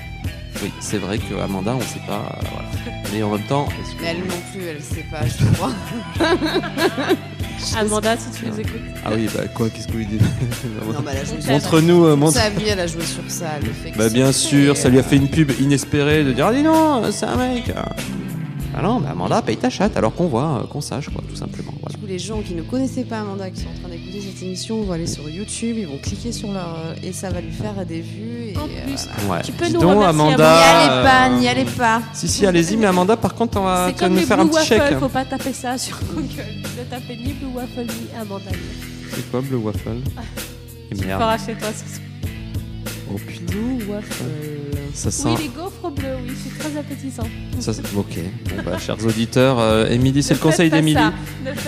[0.61, 2.13] Oui, c'est vrai que Amanda, on sait pas.
[2.15, 2.69] euh, voilà.
[3.13, 5.71] Mais en même temps, est-ce que- Mais elle non plus, elle sait pas, je crois.
[7.79, 8.81] Amanda, si tu nous écoutes.
[9.05, 10.21] ah oui, bah quoi, qu'est-ce que vous dites?
[10.21, 12.33] Non, mais elle a joué sur Montre-nous, euh, Toute montre.
[12.37, 13.45] sa vie, elle a joué sur ça.
[13.61, 16.31] Le fait que Bah bien sûr, ça lui a euh, fait une pub inespérée de
[16.31, 17.71] dire ah dis non, c'est un mec.
[17.75, 17.89] Ah
[18.83, 21.71] non, bah Amanda paye ta chatte alors qu'on voit, euh, qu'on sache quoi, tout simplement.
[21.81, 21.93] Voilà.
[21.95, 24.41] Du coup, les gens qui ne connaissaient pas Amanda, qui sont en train d'écouter cette
[24.43, 26.75] émission, vont aller sur YouTube, ils vont cliquer sur leur.
[26.85, 28.49] euh, et ça va lui faire des vues.
[28.53, 29.41] Et, En euh, plus, Ouais.
[29.43, 30.37] Tu peux Dis nous donc, remercier, Amanda.
[30.37, 32.01] N'y allez pas, n'y allez pas.
[32.13, 34.49] Si si, allez-y, mais Amanda, par contre, on va, tu vas nous faire Blue un
[34.59, 34.99] petit chèque.
[34.99, 36.27] faut pas taper ça sur Google.
[36.77, 38.51] Ne tapez ni Blue Waffle ni Amanda.
[39.13, 39.97] C'est quoi Blue Waffle?
[40.91, 41.21] Et Tu merde.
[41.21, 42.08] feras chez toi ce soir.
[43.11, 44.23] Oh putain, Blue Waffle.
[44.93, 45.29] ça sent.
[45.29, 47.23] Oui, les gaufres bleus, oui, c'est très appétissant.
[47.59, 48.05] Ça, ok.
[48.55, 50.99] Bon bah, chers auditeurs, euh, Émilie, c'est le conseil d'Émilie.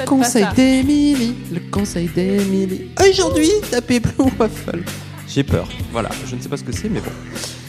[0.06, 2.92] Conseil d'Émilie, le conseil d'Émilie.
[3.10, 4.84] Aujourd'hui, tapez Blue Waffle.
[5.28, 5.68] J'ai peur.
[5.92, 7.12] Voilà, je ne sais pas ce que c'est, mais bon.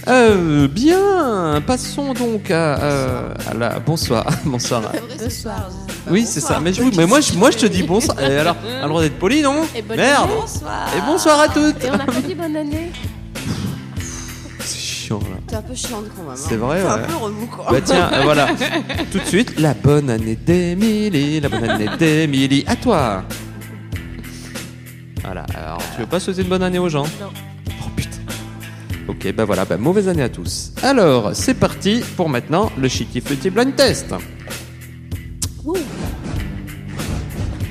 [0.08, 3.78] Euh, bien, passons donc à, euh, à la.
[3.78, 4.82] Bonsoir, bonsoir.
[5.18, 5.70] Bonsoir.
[6.10, 6.58] Oui, c'est ça.
[6.60, 8.20] Mais, je, vous- mais moi, je, moi, je te dis bonsoir.
[8.20, 10.24] Et alors, on a le droit d'être poli, non Et bonne Merde.
[10.24, 10.32] année.
[10.40, 10.88] Bonsoir.
[10.96, 11.84] Et bonsoir à toutes.
[11.84, 12.90] Et on a pas dit bonne année.
[15.52, 16.30] T'es un peu chiante quand même.
[16.32, 16.34] hein.
[16.34, 17.06] C'est vrai, T'es un ouais.
[17.06, 17.66] peu remou quoi.
[17.70, 18.48] Bah tiens, euh, voilà.
[19.12, 22.64] Tout de suite, la bonne année d'Émilie, la bonne année d'Émilie.
[22.66, 23.22] À toi.
[25.22, 25.44] Voilà.
[25.54, 27.02] Alors, tu veux pas souhaiter une bonne année aux gens?
[27.20, 27.28] Non.
[27.84, 28.16] Oh putain.
[29.08, 30.72] Ok, bah voilà, bah mauvaise année à tous.
[30.82, 34.06] Alors, c'est parti pour maintenant le Shitty Flutty Blind Test.
[35.66, 35.76] Ouh.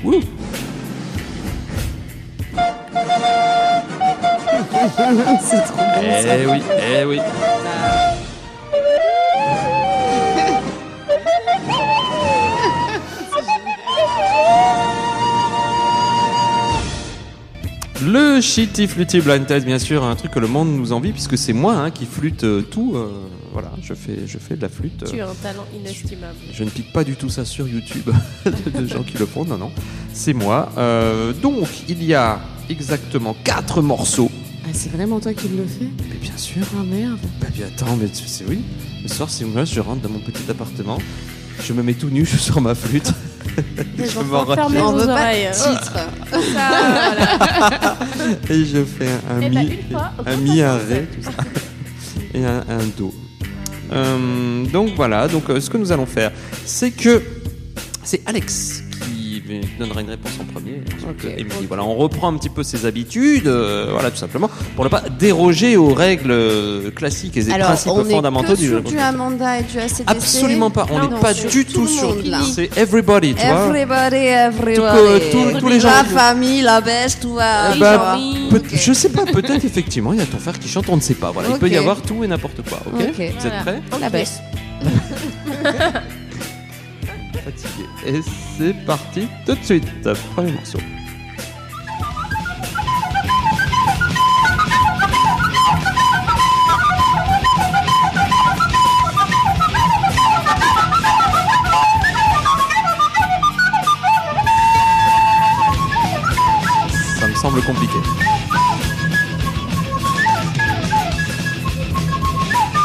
[0.04, 0.20] Ouh.
[5.42, 6.36] c'est trop bon ça.
[6.36, 6.62] Eh oui,
[7.00, 7.18] eh oui.
[18.04, 21.38] Le Shitty Flutty Blind Test, bien sûr, un truc que le monde nous envie, puisque
[21.38, 22.94] c'est moi hein, qui flûte euh, tout.
[22.96, 23.08] euh,
[23.52, 25.04] voilà, je fais, je fais de la flûte.
[25.08, 26.34] Tu euh, as un talent inestimable.
[26.52, 28.10] je ne pique pas du tout ça sur YouTube
[28.44, 29.70] de, de gens qui le font, non, non.
[30.12, 30.70] C'est moi.
[30.78, 34.30] Euh, donc, il y a exactement quatre morceaux.
[34.72, 36.62] Ah, c'est vraiment toi qui le fais Mais bien sûr.
[36.78, 37.18] Ah merde.
[37.40, 38.62] Bah bien attends, mais tu sais oui.
[39.02, 40.98] Le soir c'est moi, je rentre dans mon petit appartement,
[41.62, 43.12] je me mets tout nu, je sors ma flûte.
[43.98, 45.48] Les je vos veut pas oreilles.
[45.48, 45.92] de titre.
[45.92, 47.96] Ça, voilà.
[48.48, 51.22] et je fais un, un Eh ben, mi, fois, un mi, pas un ré, tout
[51.22, 51.32] ça,
[52.32, 53.12] et un, un do.
[53.92, 56.32] Euh, donc voilà, donc euh, ce que nous allons faire,
[56.64, 57.22] c'est que
[58.04, 58.81] c'est Alex
[59.78, 60.82] donnera une réponse en premier.
[61.38, 61.46] et.
[61.68, 65.02] Voilà, on reprend un petit peu ses habitudes, euh, voilà tout simplement, pour ne pas
[65.18, 68.80] déroger aux règles euh, classiques et aux Alors, principes on est fondamentaux que du jeu.
[68.80, 71.88] du Amanda et du ACDC Absolument pas, on Non, n'est pas du tout tout le
[71.88, 72.16] sur.
[72.54, 73.66] C'est everybody, tu vois.
[73.66, 75.30] Everybody, everybody.
[75.30, 77.70] Tous- tous les gens La famille, la bêche, tout va.
[77.70, 78.46] Eh Les ben, gens, oui.
[78.50, 78.70] peut- Ok.
[78.74, 81.14] Je sais pas, peut-être effectivement, il y a ton frère qui chante, on ne sait
[81.14, 81.30] pas.
[81.32, 82.78] Voilà, il peut y avoir tout et n'importe quoi.
[82.86, 83.00] Ok?
[83.16, 83.60] Vous êtes Voilà.
[83.62, 83.82] prêts?
[84.00, 84.28] La bêche.
[88.06, 88.20] Et
[88.56, 89.86] c'est parti tout de suite.
[90.34, 90.78] Premier morceau.
[107.20, 107.94] Ça me semble compliqué.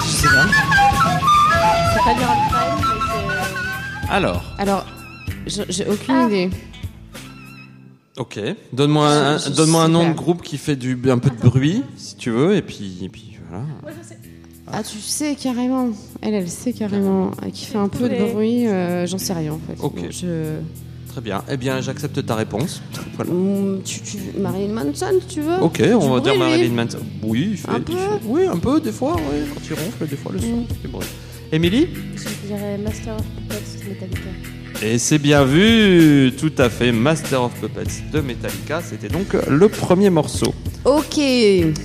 [0.04, 0.46] Je sais pas.
[1.94, 2.28] C'est pas un crime,
[3.28, 4.97] mais Alors, Alors, je-
[5.48, 6.26] j'ai aucune Ah.
[6.28, 6.50] idée.
[8.18, 8.40] ok.
[8.74, 10.10] Donne-moi un, Je- je donne-moi un nom pas.
[10.12, 13.10] de groupe qui fait du, un peu de bruit, si tu veux, et puis, et
[13.10, 13.64] puis voilà.
[14.02, 14.18] je sais.
[14.70, 15.90] Ah, tu sais carrément.
[16.22, 17.32] Elle, elle sait carrément.
[17.46, 19.82] Euh, Qui fait un peu de bruit, euh, j'en sais rien en fait.
[19.82, 20.00] Ok.
[20.12, 20.58] Je...
[21.08, 21.42] Très bien.
[21.50, 22.82] Eh bien, j'accepte ta réponse.
[23.16, 23.32] Voilà.
[23.32, 25.56] Mm, tu, tu, Marilyn Manson, tu veux?
[25.62, 26.38] Ok, on va dire bruit.
[26.40, 27.00] Marilyn Manson.
[27.24, 27.70] Oui, il fait.
[27.70, 27.94] Un il peu?
[27.94, 29.40] fait- Oui, un peu, des fois, oui.
[29.54, 30.48] Quand il ronfle, des fois, le son.
[30.48, 30.66] Mm.
[30.82, 31.08] c'est bruit.
[31.52, 34.30] Émilie Je dirais Master of Puppets Metallica.
[34.82, 38.82] Et c'est bien vu Tout à fait, Master of Puppets de Metallica.
[38.82, 40.54] C'était donc le premier morceau.
[40.86, 41.20] Ok.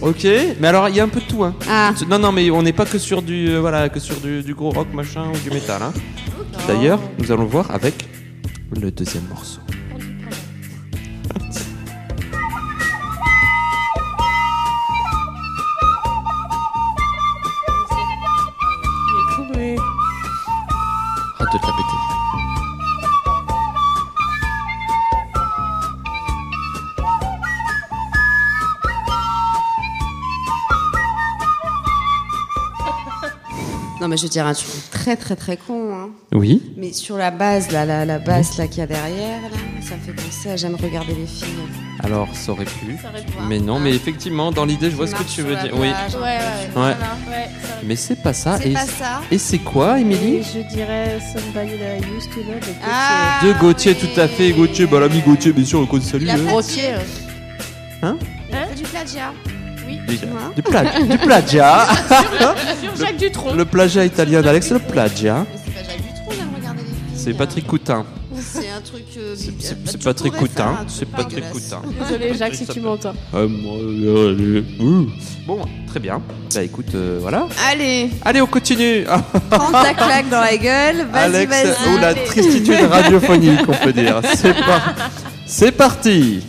[0.03, 0.27] Ok,
[0.61, 1.43] mais alors il y a un peu de tout.
[1.43, 1.55] Hein.
[1.69, 1.93] Ah.
[2.09, 4.55] Non, non, mais on n'est pas que sur du, euh, voilà, que sur du, du
[4.55, 5.83] gros rock machin ou du métal.
[5.83, 5.93] Hein.
[6.69, 8.07] D'ailleurs, nous allons voir avec
[8.81, 9.61] le deuxième morceau.
[21.39, 22.52] Arrête de te la péter.
[34.03, 35.95] Non, mais je vais dire un truc très très très con.
[35.95, 36.11] Hein.
[36.33, 36.61] Oui.
[36.77, 39.95] Mais sur la base, là, la, la basse là qu'il y a derrière, là, ça
[39.95, 41.47] me fait penser à J'aime regarder les filles.
[42.03, 42.99] Alors, ça aurait pu.
[43.01, 43.33] Ça aurait pu.
[43.49, 45.71] Mais non, mais effectivement, dans l'idée, je vois ce que tu veux dire.
[45.75, 45.87] Oui.
[46.21, 46.39] Ouais,
[46.75, 46.97] voilà,
[47.85, 48.59] Mais c'est pas ça.
[48.61, 49.21] C'est Et, pas ça.
[49.31, 52.75] et c'est quoi, Émilie je dirais Somebody That I Used to Know de Gauthier.
[52.85, 54.51] Ah, De Gauthier, tout à fait.
[54.51, 56.25] Gauthier, bah l'ami Gauthier, bien sûr, on connaît salut.
[56.25, 56.39] Il a hein.
[56.39, 56.53] plagié.
[56.57, 56.95] Gauthier.
[58.03, 58.19] Hein
[58.51, 59.33] Il a fait du plagiat.
[60.09, 60.19] Oui.
[60.19, 60.27] Du,
[60.57, 61.87] du pla- du plagiat.
[62.83, 63.55] Sur Jacques Dutronc.
[63.55, 65.47] le plagiat italien d'Alex, le plagiat.
[65.65, 67.17] C'est pas Jacques Dutronc, J'aime regarder les filles.
[67.17, 68.05] C'est Patrick Coutin.
[68.41, 69.05] C'est un truc.
[69.19, 70.77] euh, C'est- bah, Patrick Coutin.
[70.89, 71.49] C'est Patrick.
[71.51, 71.83] Coutin.
[72.09, 73.13] Désolé, Jacques, si tu m'entends.
[73.33, 75.07] Moi, euh, ouh.
[75.47, 76.21] Bon, très bien.
[76.55, 77.47] Bah écoute, euh, voilà.
[77.71, 79.05] Allez, Allez, on continue.
[79.51, 81.07] Prends ta claque dans la gueule.
[81.13, 81.57] Vas-y, Alex,
[81.89, 84.21] ou la tristitude radiophonique, on peut dire.
[84.35, 84.95] C'est par-
[85.47, 86.43] C'est parti.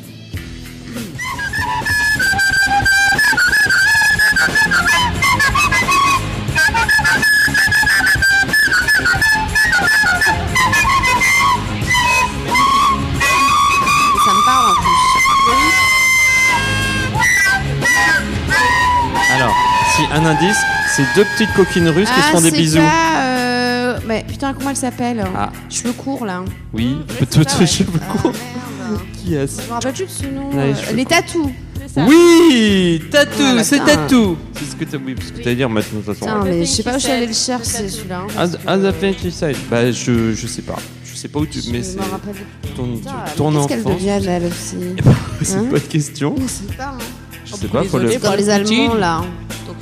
[20.14, 20.58] Un indice,
[20.96, 22.78] c'est deux petites coquines russes qui se Ah, font des c'est bisous.
[22.80, 25.52] pas, euh, Mais putain, comment elle s'appelle Ah.
[25.70, 26.44] Cheveux courts là.
[26.74, 27.66] Oui, c'est peut-être ouais.
[27.68, 28.34] cheveux Ah, courts.
[29.24, 30.50] Qui est-ce Je me rappelle plus de ce nom.
[30.56, 31.50] Euh, les tatous.
[31.94, 32.02] C'est.
[32.04, 34.38] Oui, tatou, Ah, bah, c'est tatou.
[34.54, 36.26] C'est ce que tu oui, parce que t'allais dire maintenant de toute façon.
[36.26, 38.22] Putain, le mais je sais pas où qu'il je suis allée le chercher celui-là.
[38.38, 39.58] As, as a Fenty Side.
[39.70, 40.78] Bah je je sais pas.
[41.06, 41.98] Je sais pas où tu Je mais c'est
[42.76, 43.00] ton
[43.38, 44.78] ton mais Qu'est-ce qu'elle devient elle aussi
[45.42, 46.36] C'est Hein pas de question.
[46.42, 46.84] Je sais pas.
[46.86, 46.98] hein.
[47.46, 49.22] Je sais pas, Pas les le Allemands là.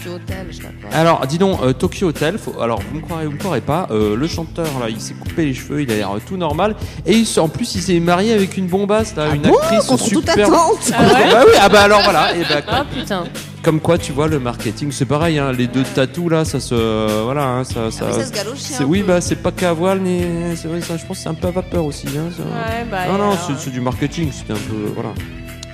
[0.03, 0.97] Tokyo Hotel, je sais pas quoi.
[0.97, 3.61] Alors, dis donc, euh, Tokyo Hotel, faut- alors vous me croirez ou vous me croirez
[3.61, 6.75] pas, euh, le chanteur là, il s'est coupé les cheveux, il a l'air tout normal,
[7.05, 10.09] et il, s- en plus il s'est marié avec une bombasse là, une actrice Contre
[10.09, 10.47] toute super.
[10.47, 10.77] attente.
[10.93, 13.23] Ah ouais bah oui, ah bah alors voilà, et bah, Ah putain.
[13.63, 17.23] comme quoi tu vois le marketing, c'est pareil, hein, les deux tatous là, ça se,
[17.23, 19.51] voilà, hein, ça, ça, Ah, mais ça se galoche c'est un oui, bah c'est pas
[19.51, 20.23] qu'à voile ni,
[20.55, 22.43] c'est vrai, ça, je pense que c'est un peu à vapeur aussi, hein, ça.
[22.43, 23.05] Ouais, bah.
[23.07, 25.09] non non, alors, c'est, c'est du marketing, c'était un peu, voilà.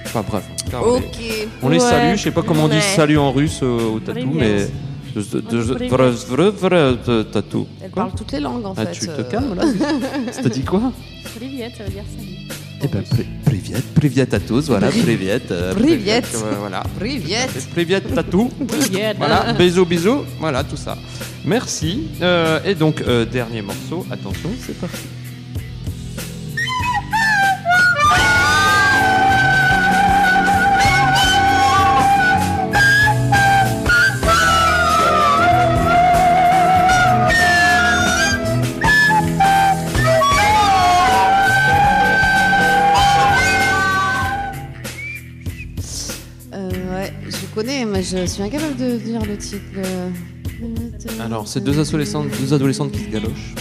[0.08, 0.44] Enfin bref.
[1.62, 2.18] On les salue.
[2.18, 4.68] Je sais pas comment on dit salut en russe euh, au tatou, mais.
[5.16, 7.68] De, tatou.
[7.82, 8.92] Elle parle toutes les langues en ah, fait.
[8.92, 9.24] Tu te euh.
[9.24, 9.64] calmes là
[10.32, 10.92] Ça dit quoi
[11.36, 12.34] Priviet, ça veut dire salut.
[12.84, 13.04] Eh ben,
[13.44, 15.42] priviet, priviet à tous, voilà, priviet.
[15.74, 16.22] Priviet.
[16.36, 16.84] Euh, voilà.
[17.00, 17.48] Priviet.
[17.72, 18.50] Priviet à tous.
[18.68, 19.16] Priviet.
[19.18, 20.96] Voilà, bisous, bisous, voilà, tout ça.
[21.44, 22.10] Merci.
[22.22, 25.08] Euh, et donc, dernier morceau, attention, c'est parti.
[48.10, 49.64] Je suis incapable de dire le titre.
[49.76, 53.54] le- Alors, c'est deux adolescentes, deux adolescentes qui se galochent.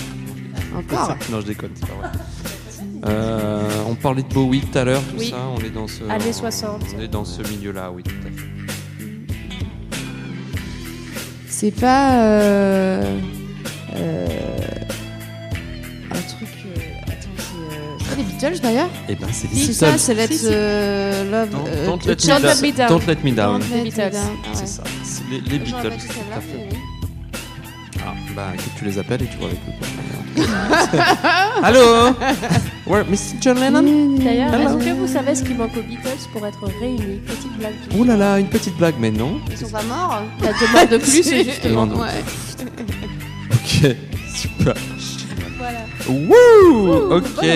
[0.76, 1.16] Encore?
[1.30, 2.08] Non, je déconne, c'est pas vrai.
[3.06, 5.28] Euh, on parlait de Bowie tout à l'heure, tout Oui.
[5.30, 5.36] ça.
[5.54, 6.02] On est dans ce.
[6.08, 6.82] Années 60.
[6.96, 9.06] On est dans ce milieu-là, oui, tout à fait.
[11.48, 12.22] C'est pas.
[12.24, 13.18] Euh,
[13.94, 14.26] euh,
[18.16, 19.74] les Beatles d'ailleurs Eh ben, c'est les C'est Beatles.
[19.74, 21.50] ça, c'est Let's Si, euh, Love.
[21.50, 22.88] Don't, euh, don't let, me Don't Let Me down.
[22.88, 23.60] Don't let me down.
[23.60, 24.10] Don't Let Me Beatles.
[24.10, 24.36] Down.
[24.52, 24.66] C'est ouais.
[24.66, 24.82] ça.
[25.04, 25.74] C'est les, Beatles.
[25.82, 26.68] tout à fait.
[28.00, 29.72] Ah, bah écoute, tu les appelles et tu vois avec eux.
[31.62, 31.80] Allô
[32.86, 33.16] Ouais, Mr.
[33.40, 34.18] John Lennon?
[34.18, 34.78] D'ailleurs, Hello?
[34.78, 37.20] est-ce que vous savez ce qui manque aux Beatles pour être réunis?
[37.26, 37.74] Petite blague.
[37.98, 39.40] Ouh là là, une petite blague, mais non.
[39.50, 41.84] Ils sont pas morts La demande de plus, c'est justement.
[41.86, 42.22] Ouais.
[43.52, 43.96] Ok,
[44.34, 44.74] super.
[45.66, 45.80] Voilà.
[46.08, 47.46] Wouh Ok.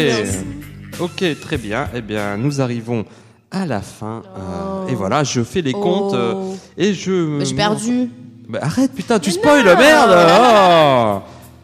[1.00, 1.88] Ok, très bien.
[1.94, 3.04] Eh bien, nous arrivons
[3.50, 4.22] à la fin.
[4.36, 4.88] euh, Oh.
[4.90, 6.56] et voilà, je fais les comptes euh, Oh.
[6.76, 7.10] et je.
[7.38, 8.10] Mais J'ai perdu.
[8.48, 11.20] Bah, arrête, putain, tu spoil, merde oh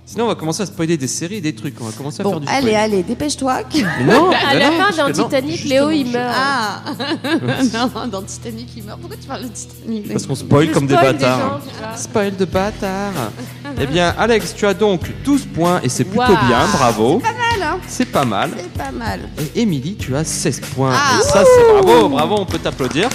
[0.08, 1.74] Sinon, on va commencer à spoiler des séries et des trucs.
[1.80, 2.76] On va commencer à Bon, faire du allez, spoil.
[2.80, 3.64] allez, dépêche-toi.
[3.64, 6.32] que- Mais non, À la non, fin non, Titanic, Léo il je- meurt.
[6.32, 6.82] Ah
[7.74, 9.00] Non, dans Titanic, il meurt.
[9.00, 11.40] Pourquoi tu parles de Titanic Parce qu'on spoil Je comme des spoil bâtards.
[11.40, 11.96] gens, tu vois.
[11.96, 13.12] Spoil de bâtard.
[13.80, 16.46] eh bien, Alex, tu as donc 12 points et c'est plutôt Waouh.
[16.46, 17.18] bien, bravo.
[17.18, 17.32] mal,
[17.62, 17.78] hein.
[17.88, 18.50] C'est pas mal.
[18.56, 19.28] C'est pas mal.
[19.56, 20.94] Et Émilie, tu as 16 points.
[20.94, 21.18] Ah.
[21.18, 23.08] et ça, c'est bravo, bravo, on peut t'applaudir.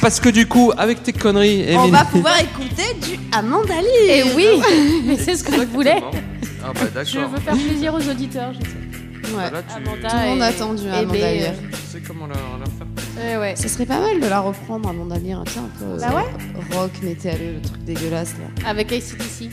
[0.00, 4.08] Parce que du coup, avec tes conneries, On va pouvoir écouter du Amanda Lee.
[4.08, 4.46] Et Eh oui,
[5.06, 6.02] mais c'est ce que je voulais.
[6.66, 7.30] Ah bah Je d'accord.
[7.30, 9.34] veux faire plaisir aux auditeurs, je sais.
[9.36, 9.50] Ouais.
[9.50, 11.52] Là, tu, Amanda Tout le monde et- attend du et Amanda B, Lear.
[11.52, 12.86] euh, tu sais comment leur, leur faire.
[13.24, 13.56] Ouais, ouais.
[13.56, 16.24] Ça serait pas mal de la reprendre, Amanda Lear, tu sais, un peu Bah
[16.72, 18.68] euh, rock, métalleux, le truc dégueulasse là.
[18.68, 19.50] Avec ACDC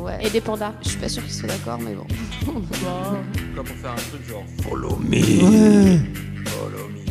[0.00, 0.18] Ouais.
[0.22, 0.72] et des pandas.
[0.82, 2.06] Je suis pas sûre qu'ils soient d'accord, mais bon.
[2.44, 5.20] Quoi pour faire un truc genre Follow me.
[6.44, 7.03] Follow me.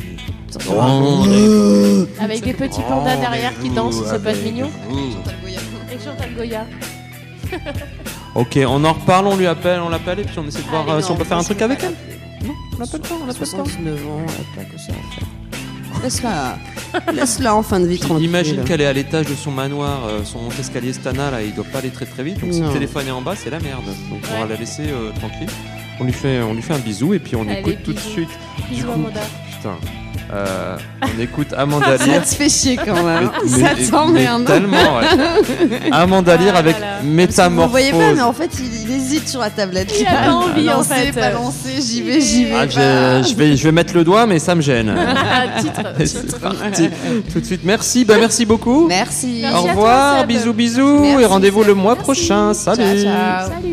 [2.20, 4.70] Avec des petits pandas derrière qui dansent, c'est pas mignon.
[5.92, 6.66] Et Goya.
[8.36, 10.90] Ok, on en reparle, on lui appelle, on l'appelle et puis on essaie de voir
[10.90, 11.94] Allez, euh, si on peut faire un truc avec elle.
[12.48, 13.46] Non, on l'appelle pas, on l'appelle pas.
[13.46, 16.02] 69 ans, elle a pas que ça à faire.
[16.04, 16.58] Laisse-la.
[17.14, 18.26] Laisse-la en fin de vie tranquille.
[18.26, 21.64] Imagine qu'elle est à l'étage de son manoir, euh, son escalier Stana là, il doit
[21.72, 23.86] pas aller très très vite, donc si le téléphone est en bas, c'est la merde.
[24.10, 24.50] Donc on va Ouais.
[24.50, 25.50] la laisser euh, tranquille.
[26.00, 28.00] On lui fait, on lui fait un bisou et puis on Allez, écoute tout de
[28.00, 28.30] suite.
[28.68, 29.22] Bisous coup, Amanda.
[29.56, 29.76] Putain,
[30.32, 32.22] euh, on écoute Amanda Ça Lear.
[32.24, 33.30] te fait chier quand même.
[33.44, 34.46] Mais- ça mais- t'emmerde.
[34.46, 35.90] Tellement, ouais.
[35.92, 36.88] Amanda Lear Ah avec là là.
[37.02, 37.72] Vous Métamorphose.
[37.72, 39.94] voyez pas, mais en fait, il, il hésite sur la tablette.
[40.00, 41.12] Il a pas envie, en fait.
[41.12, 42.56] Pas lancer, j'y vais, j'y vais.
[42.56, 42.68] Ah,
[43.22, 44.94] je, vais, je vais mettre le doigt, mais ça me gêne.
[45.36, 46.40] Ah, titre.
[46.40, 46.90] Parti.
[47.32, 47.62] Tout de suite.
[47.64, 48.88] Merci, bah merci beaucoup.
[48.88, 49.40] Merci.
[49.42, 52.04] Merci Au à toi, revoir, bisous, bisous, Merci, et rendez-vous le mois Merci.
[52.04, 52.54] prochain.
[52.54, 52.78] Salut.
[52.84, 53.50] Ciao, ciao.
[53.62, 53.73] Salut.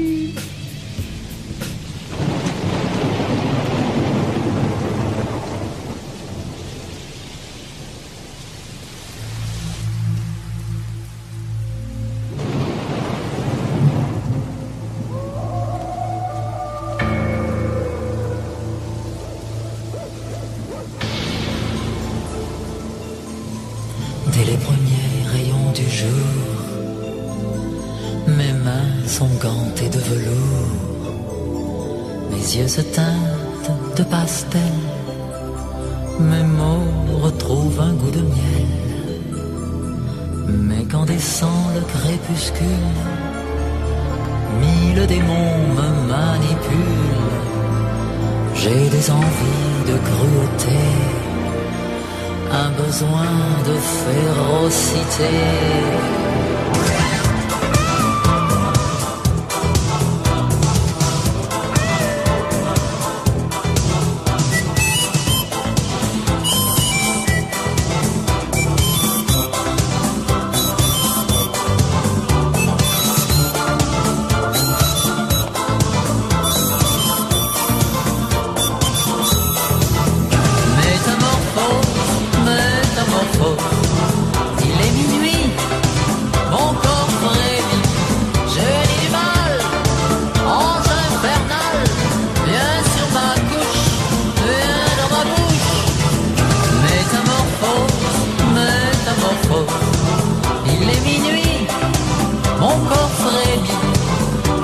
[102.71, 103.79] Mon corps frémit,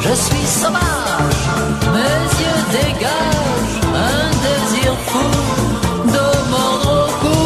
[0.01, 1.43] je suis sauvage,
[1.95, 5.29] mes yeux dégagent un désir fou
[6.15, 7.41] de mordre au cou.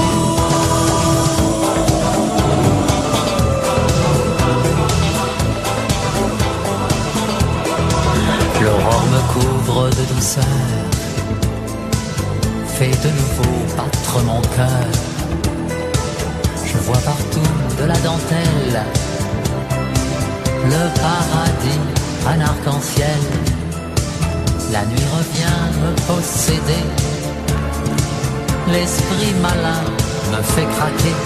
[8.63, 10.59] L'aurore me couvre de douceur,
[12.77, 14.91] fait de nouveau battre mon cœur.
[16.67, 17.51] Je vois partout
[17.81, 18.85] de la dentelle,
[20.65, 21.81] le paradis,
[22.27, 23.21] un arc-en-ciel.
[24.73, 26.85] La nuit revient me posséder,
[28.69, 29.83] l'esprit malin
[30.33, 31.17] me fait craquer.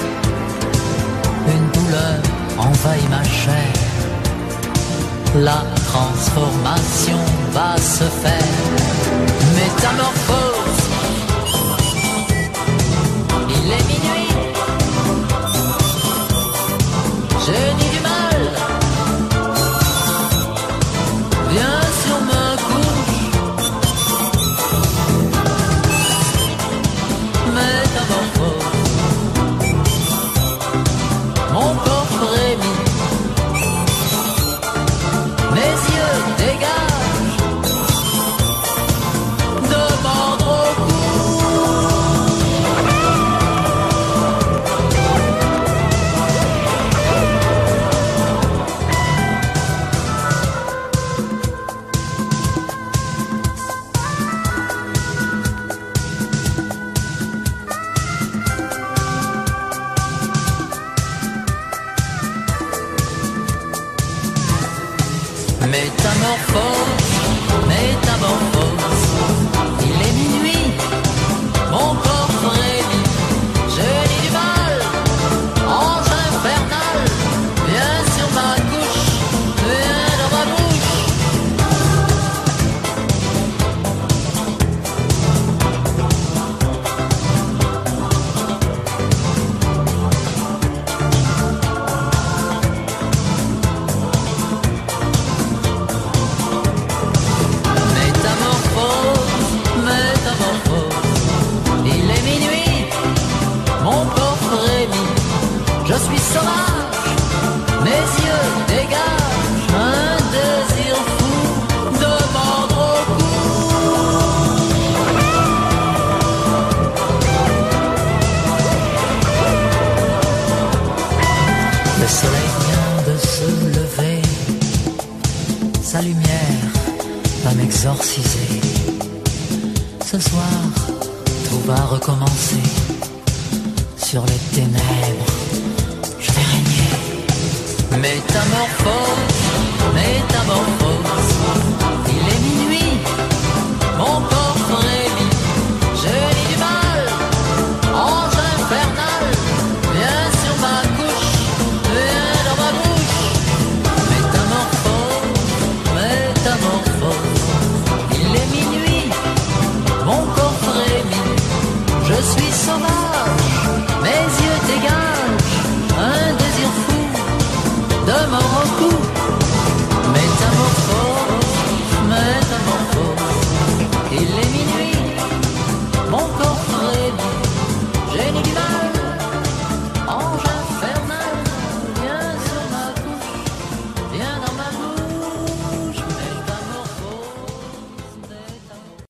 [1.47, 2.16] Une douleur
[2.59, 3.72] envahit ma chair,
[5.37, 7.18] la transformation
[7.53, 8.55] va se faire.
[9.57, 10.93] Métamorphose,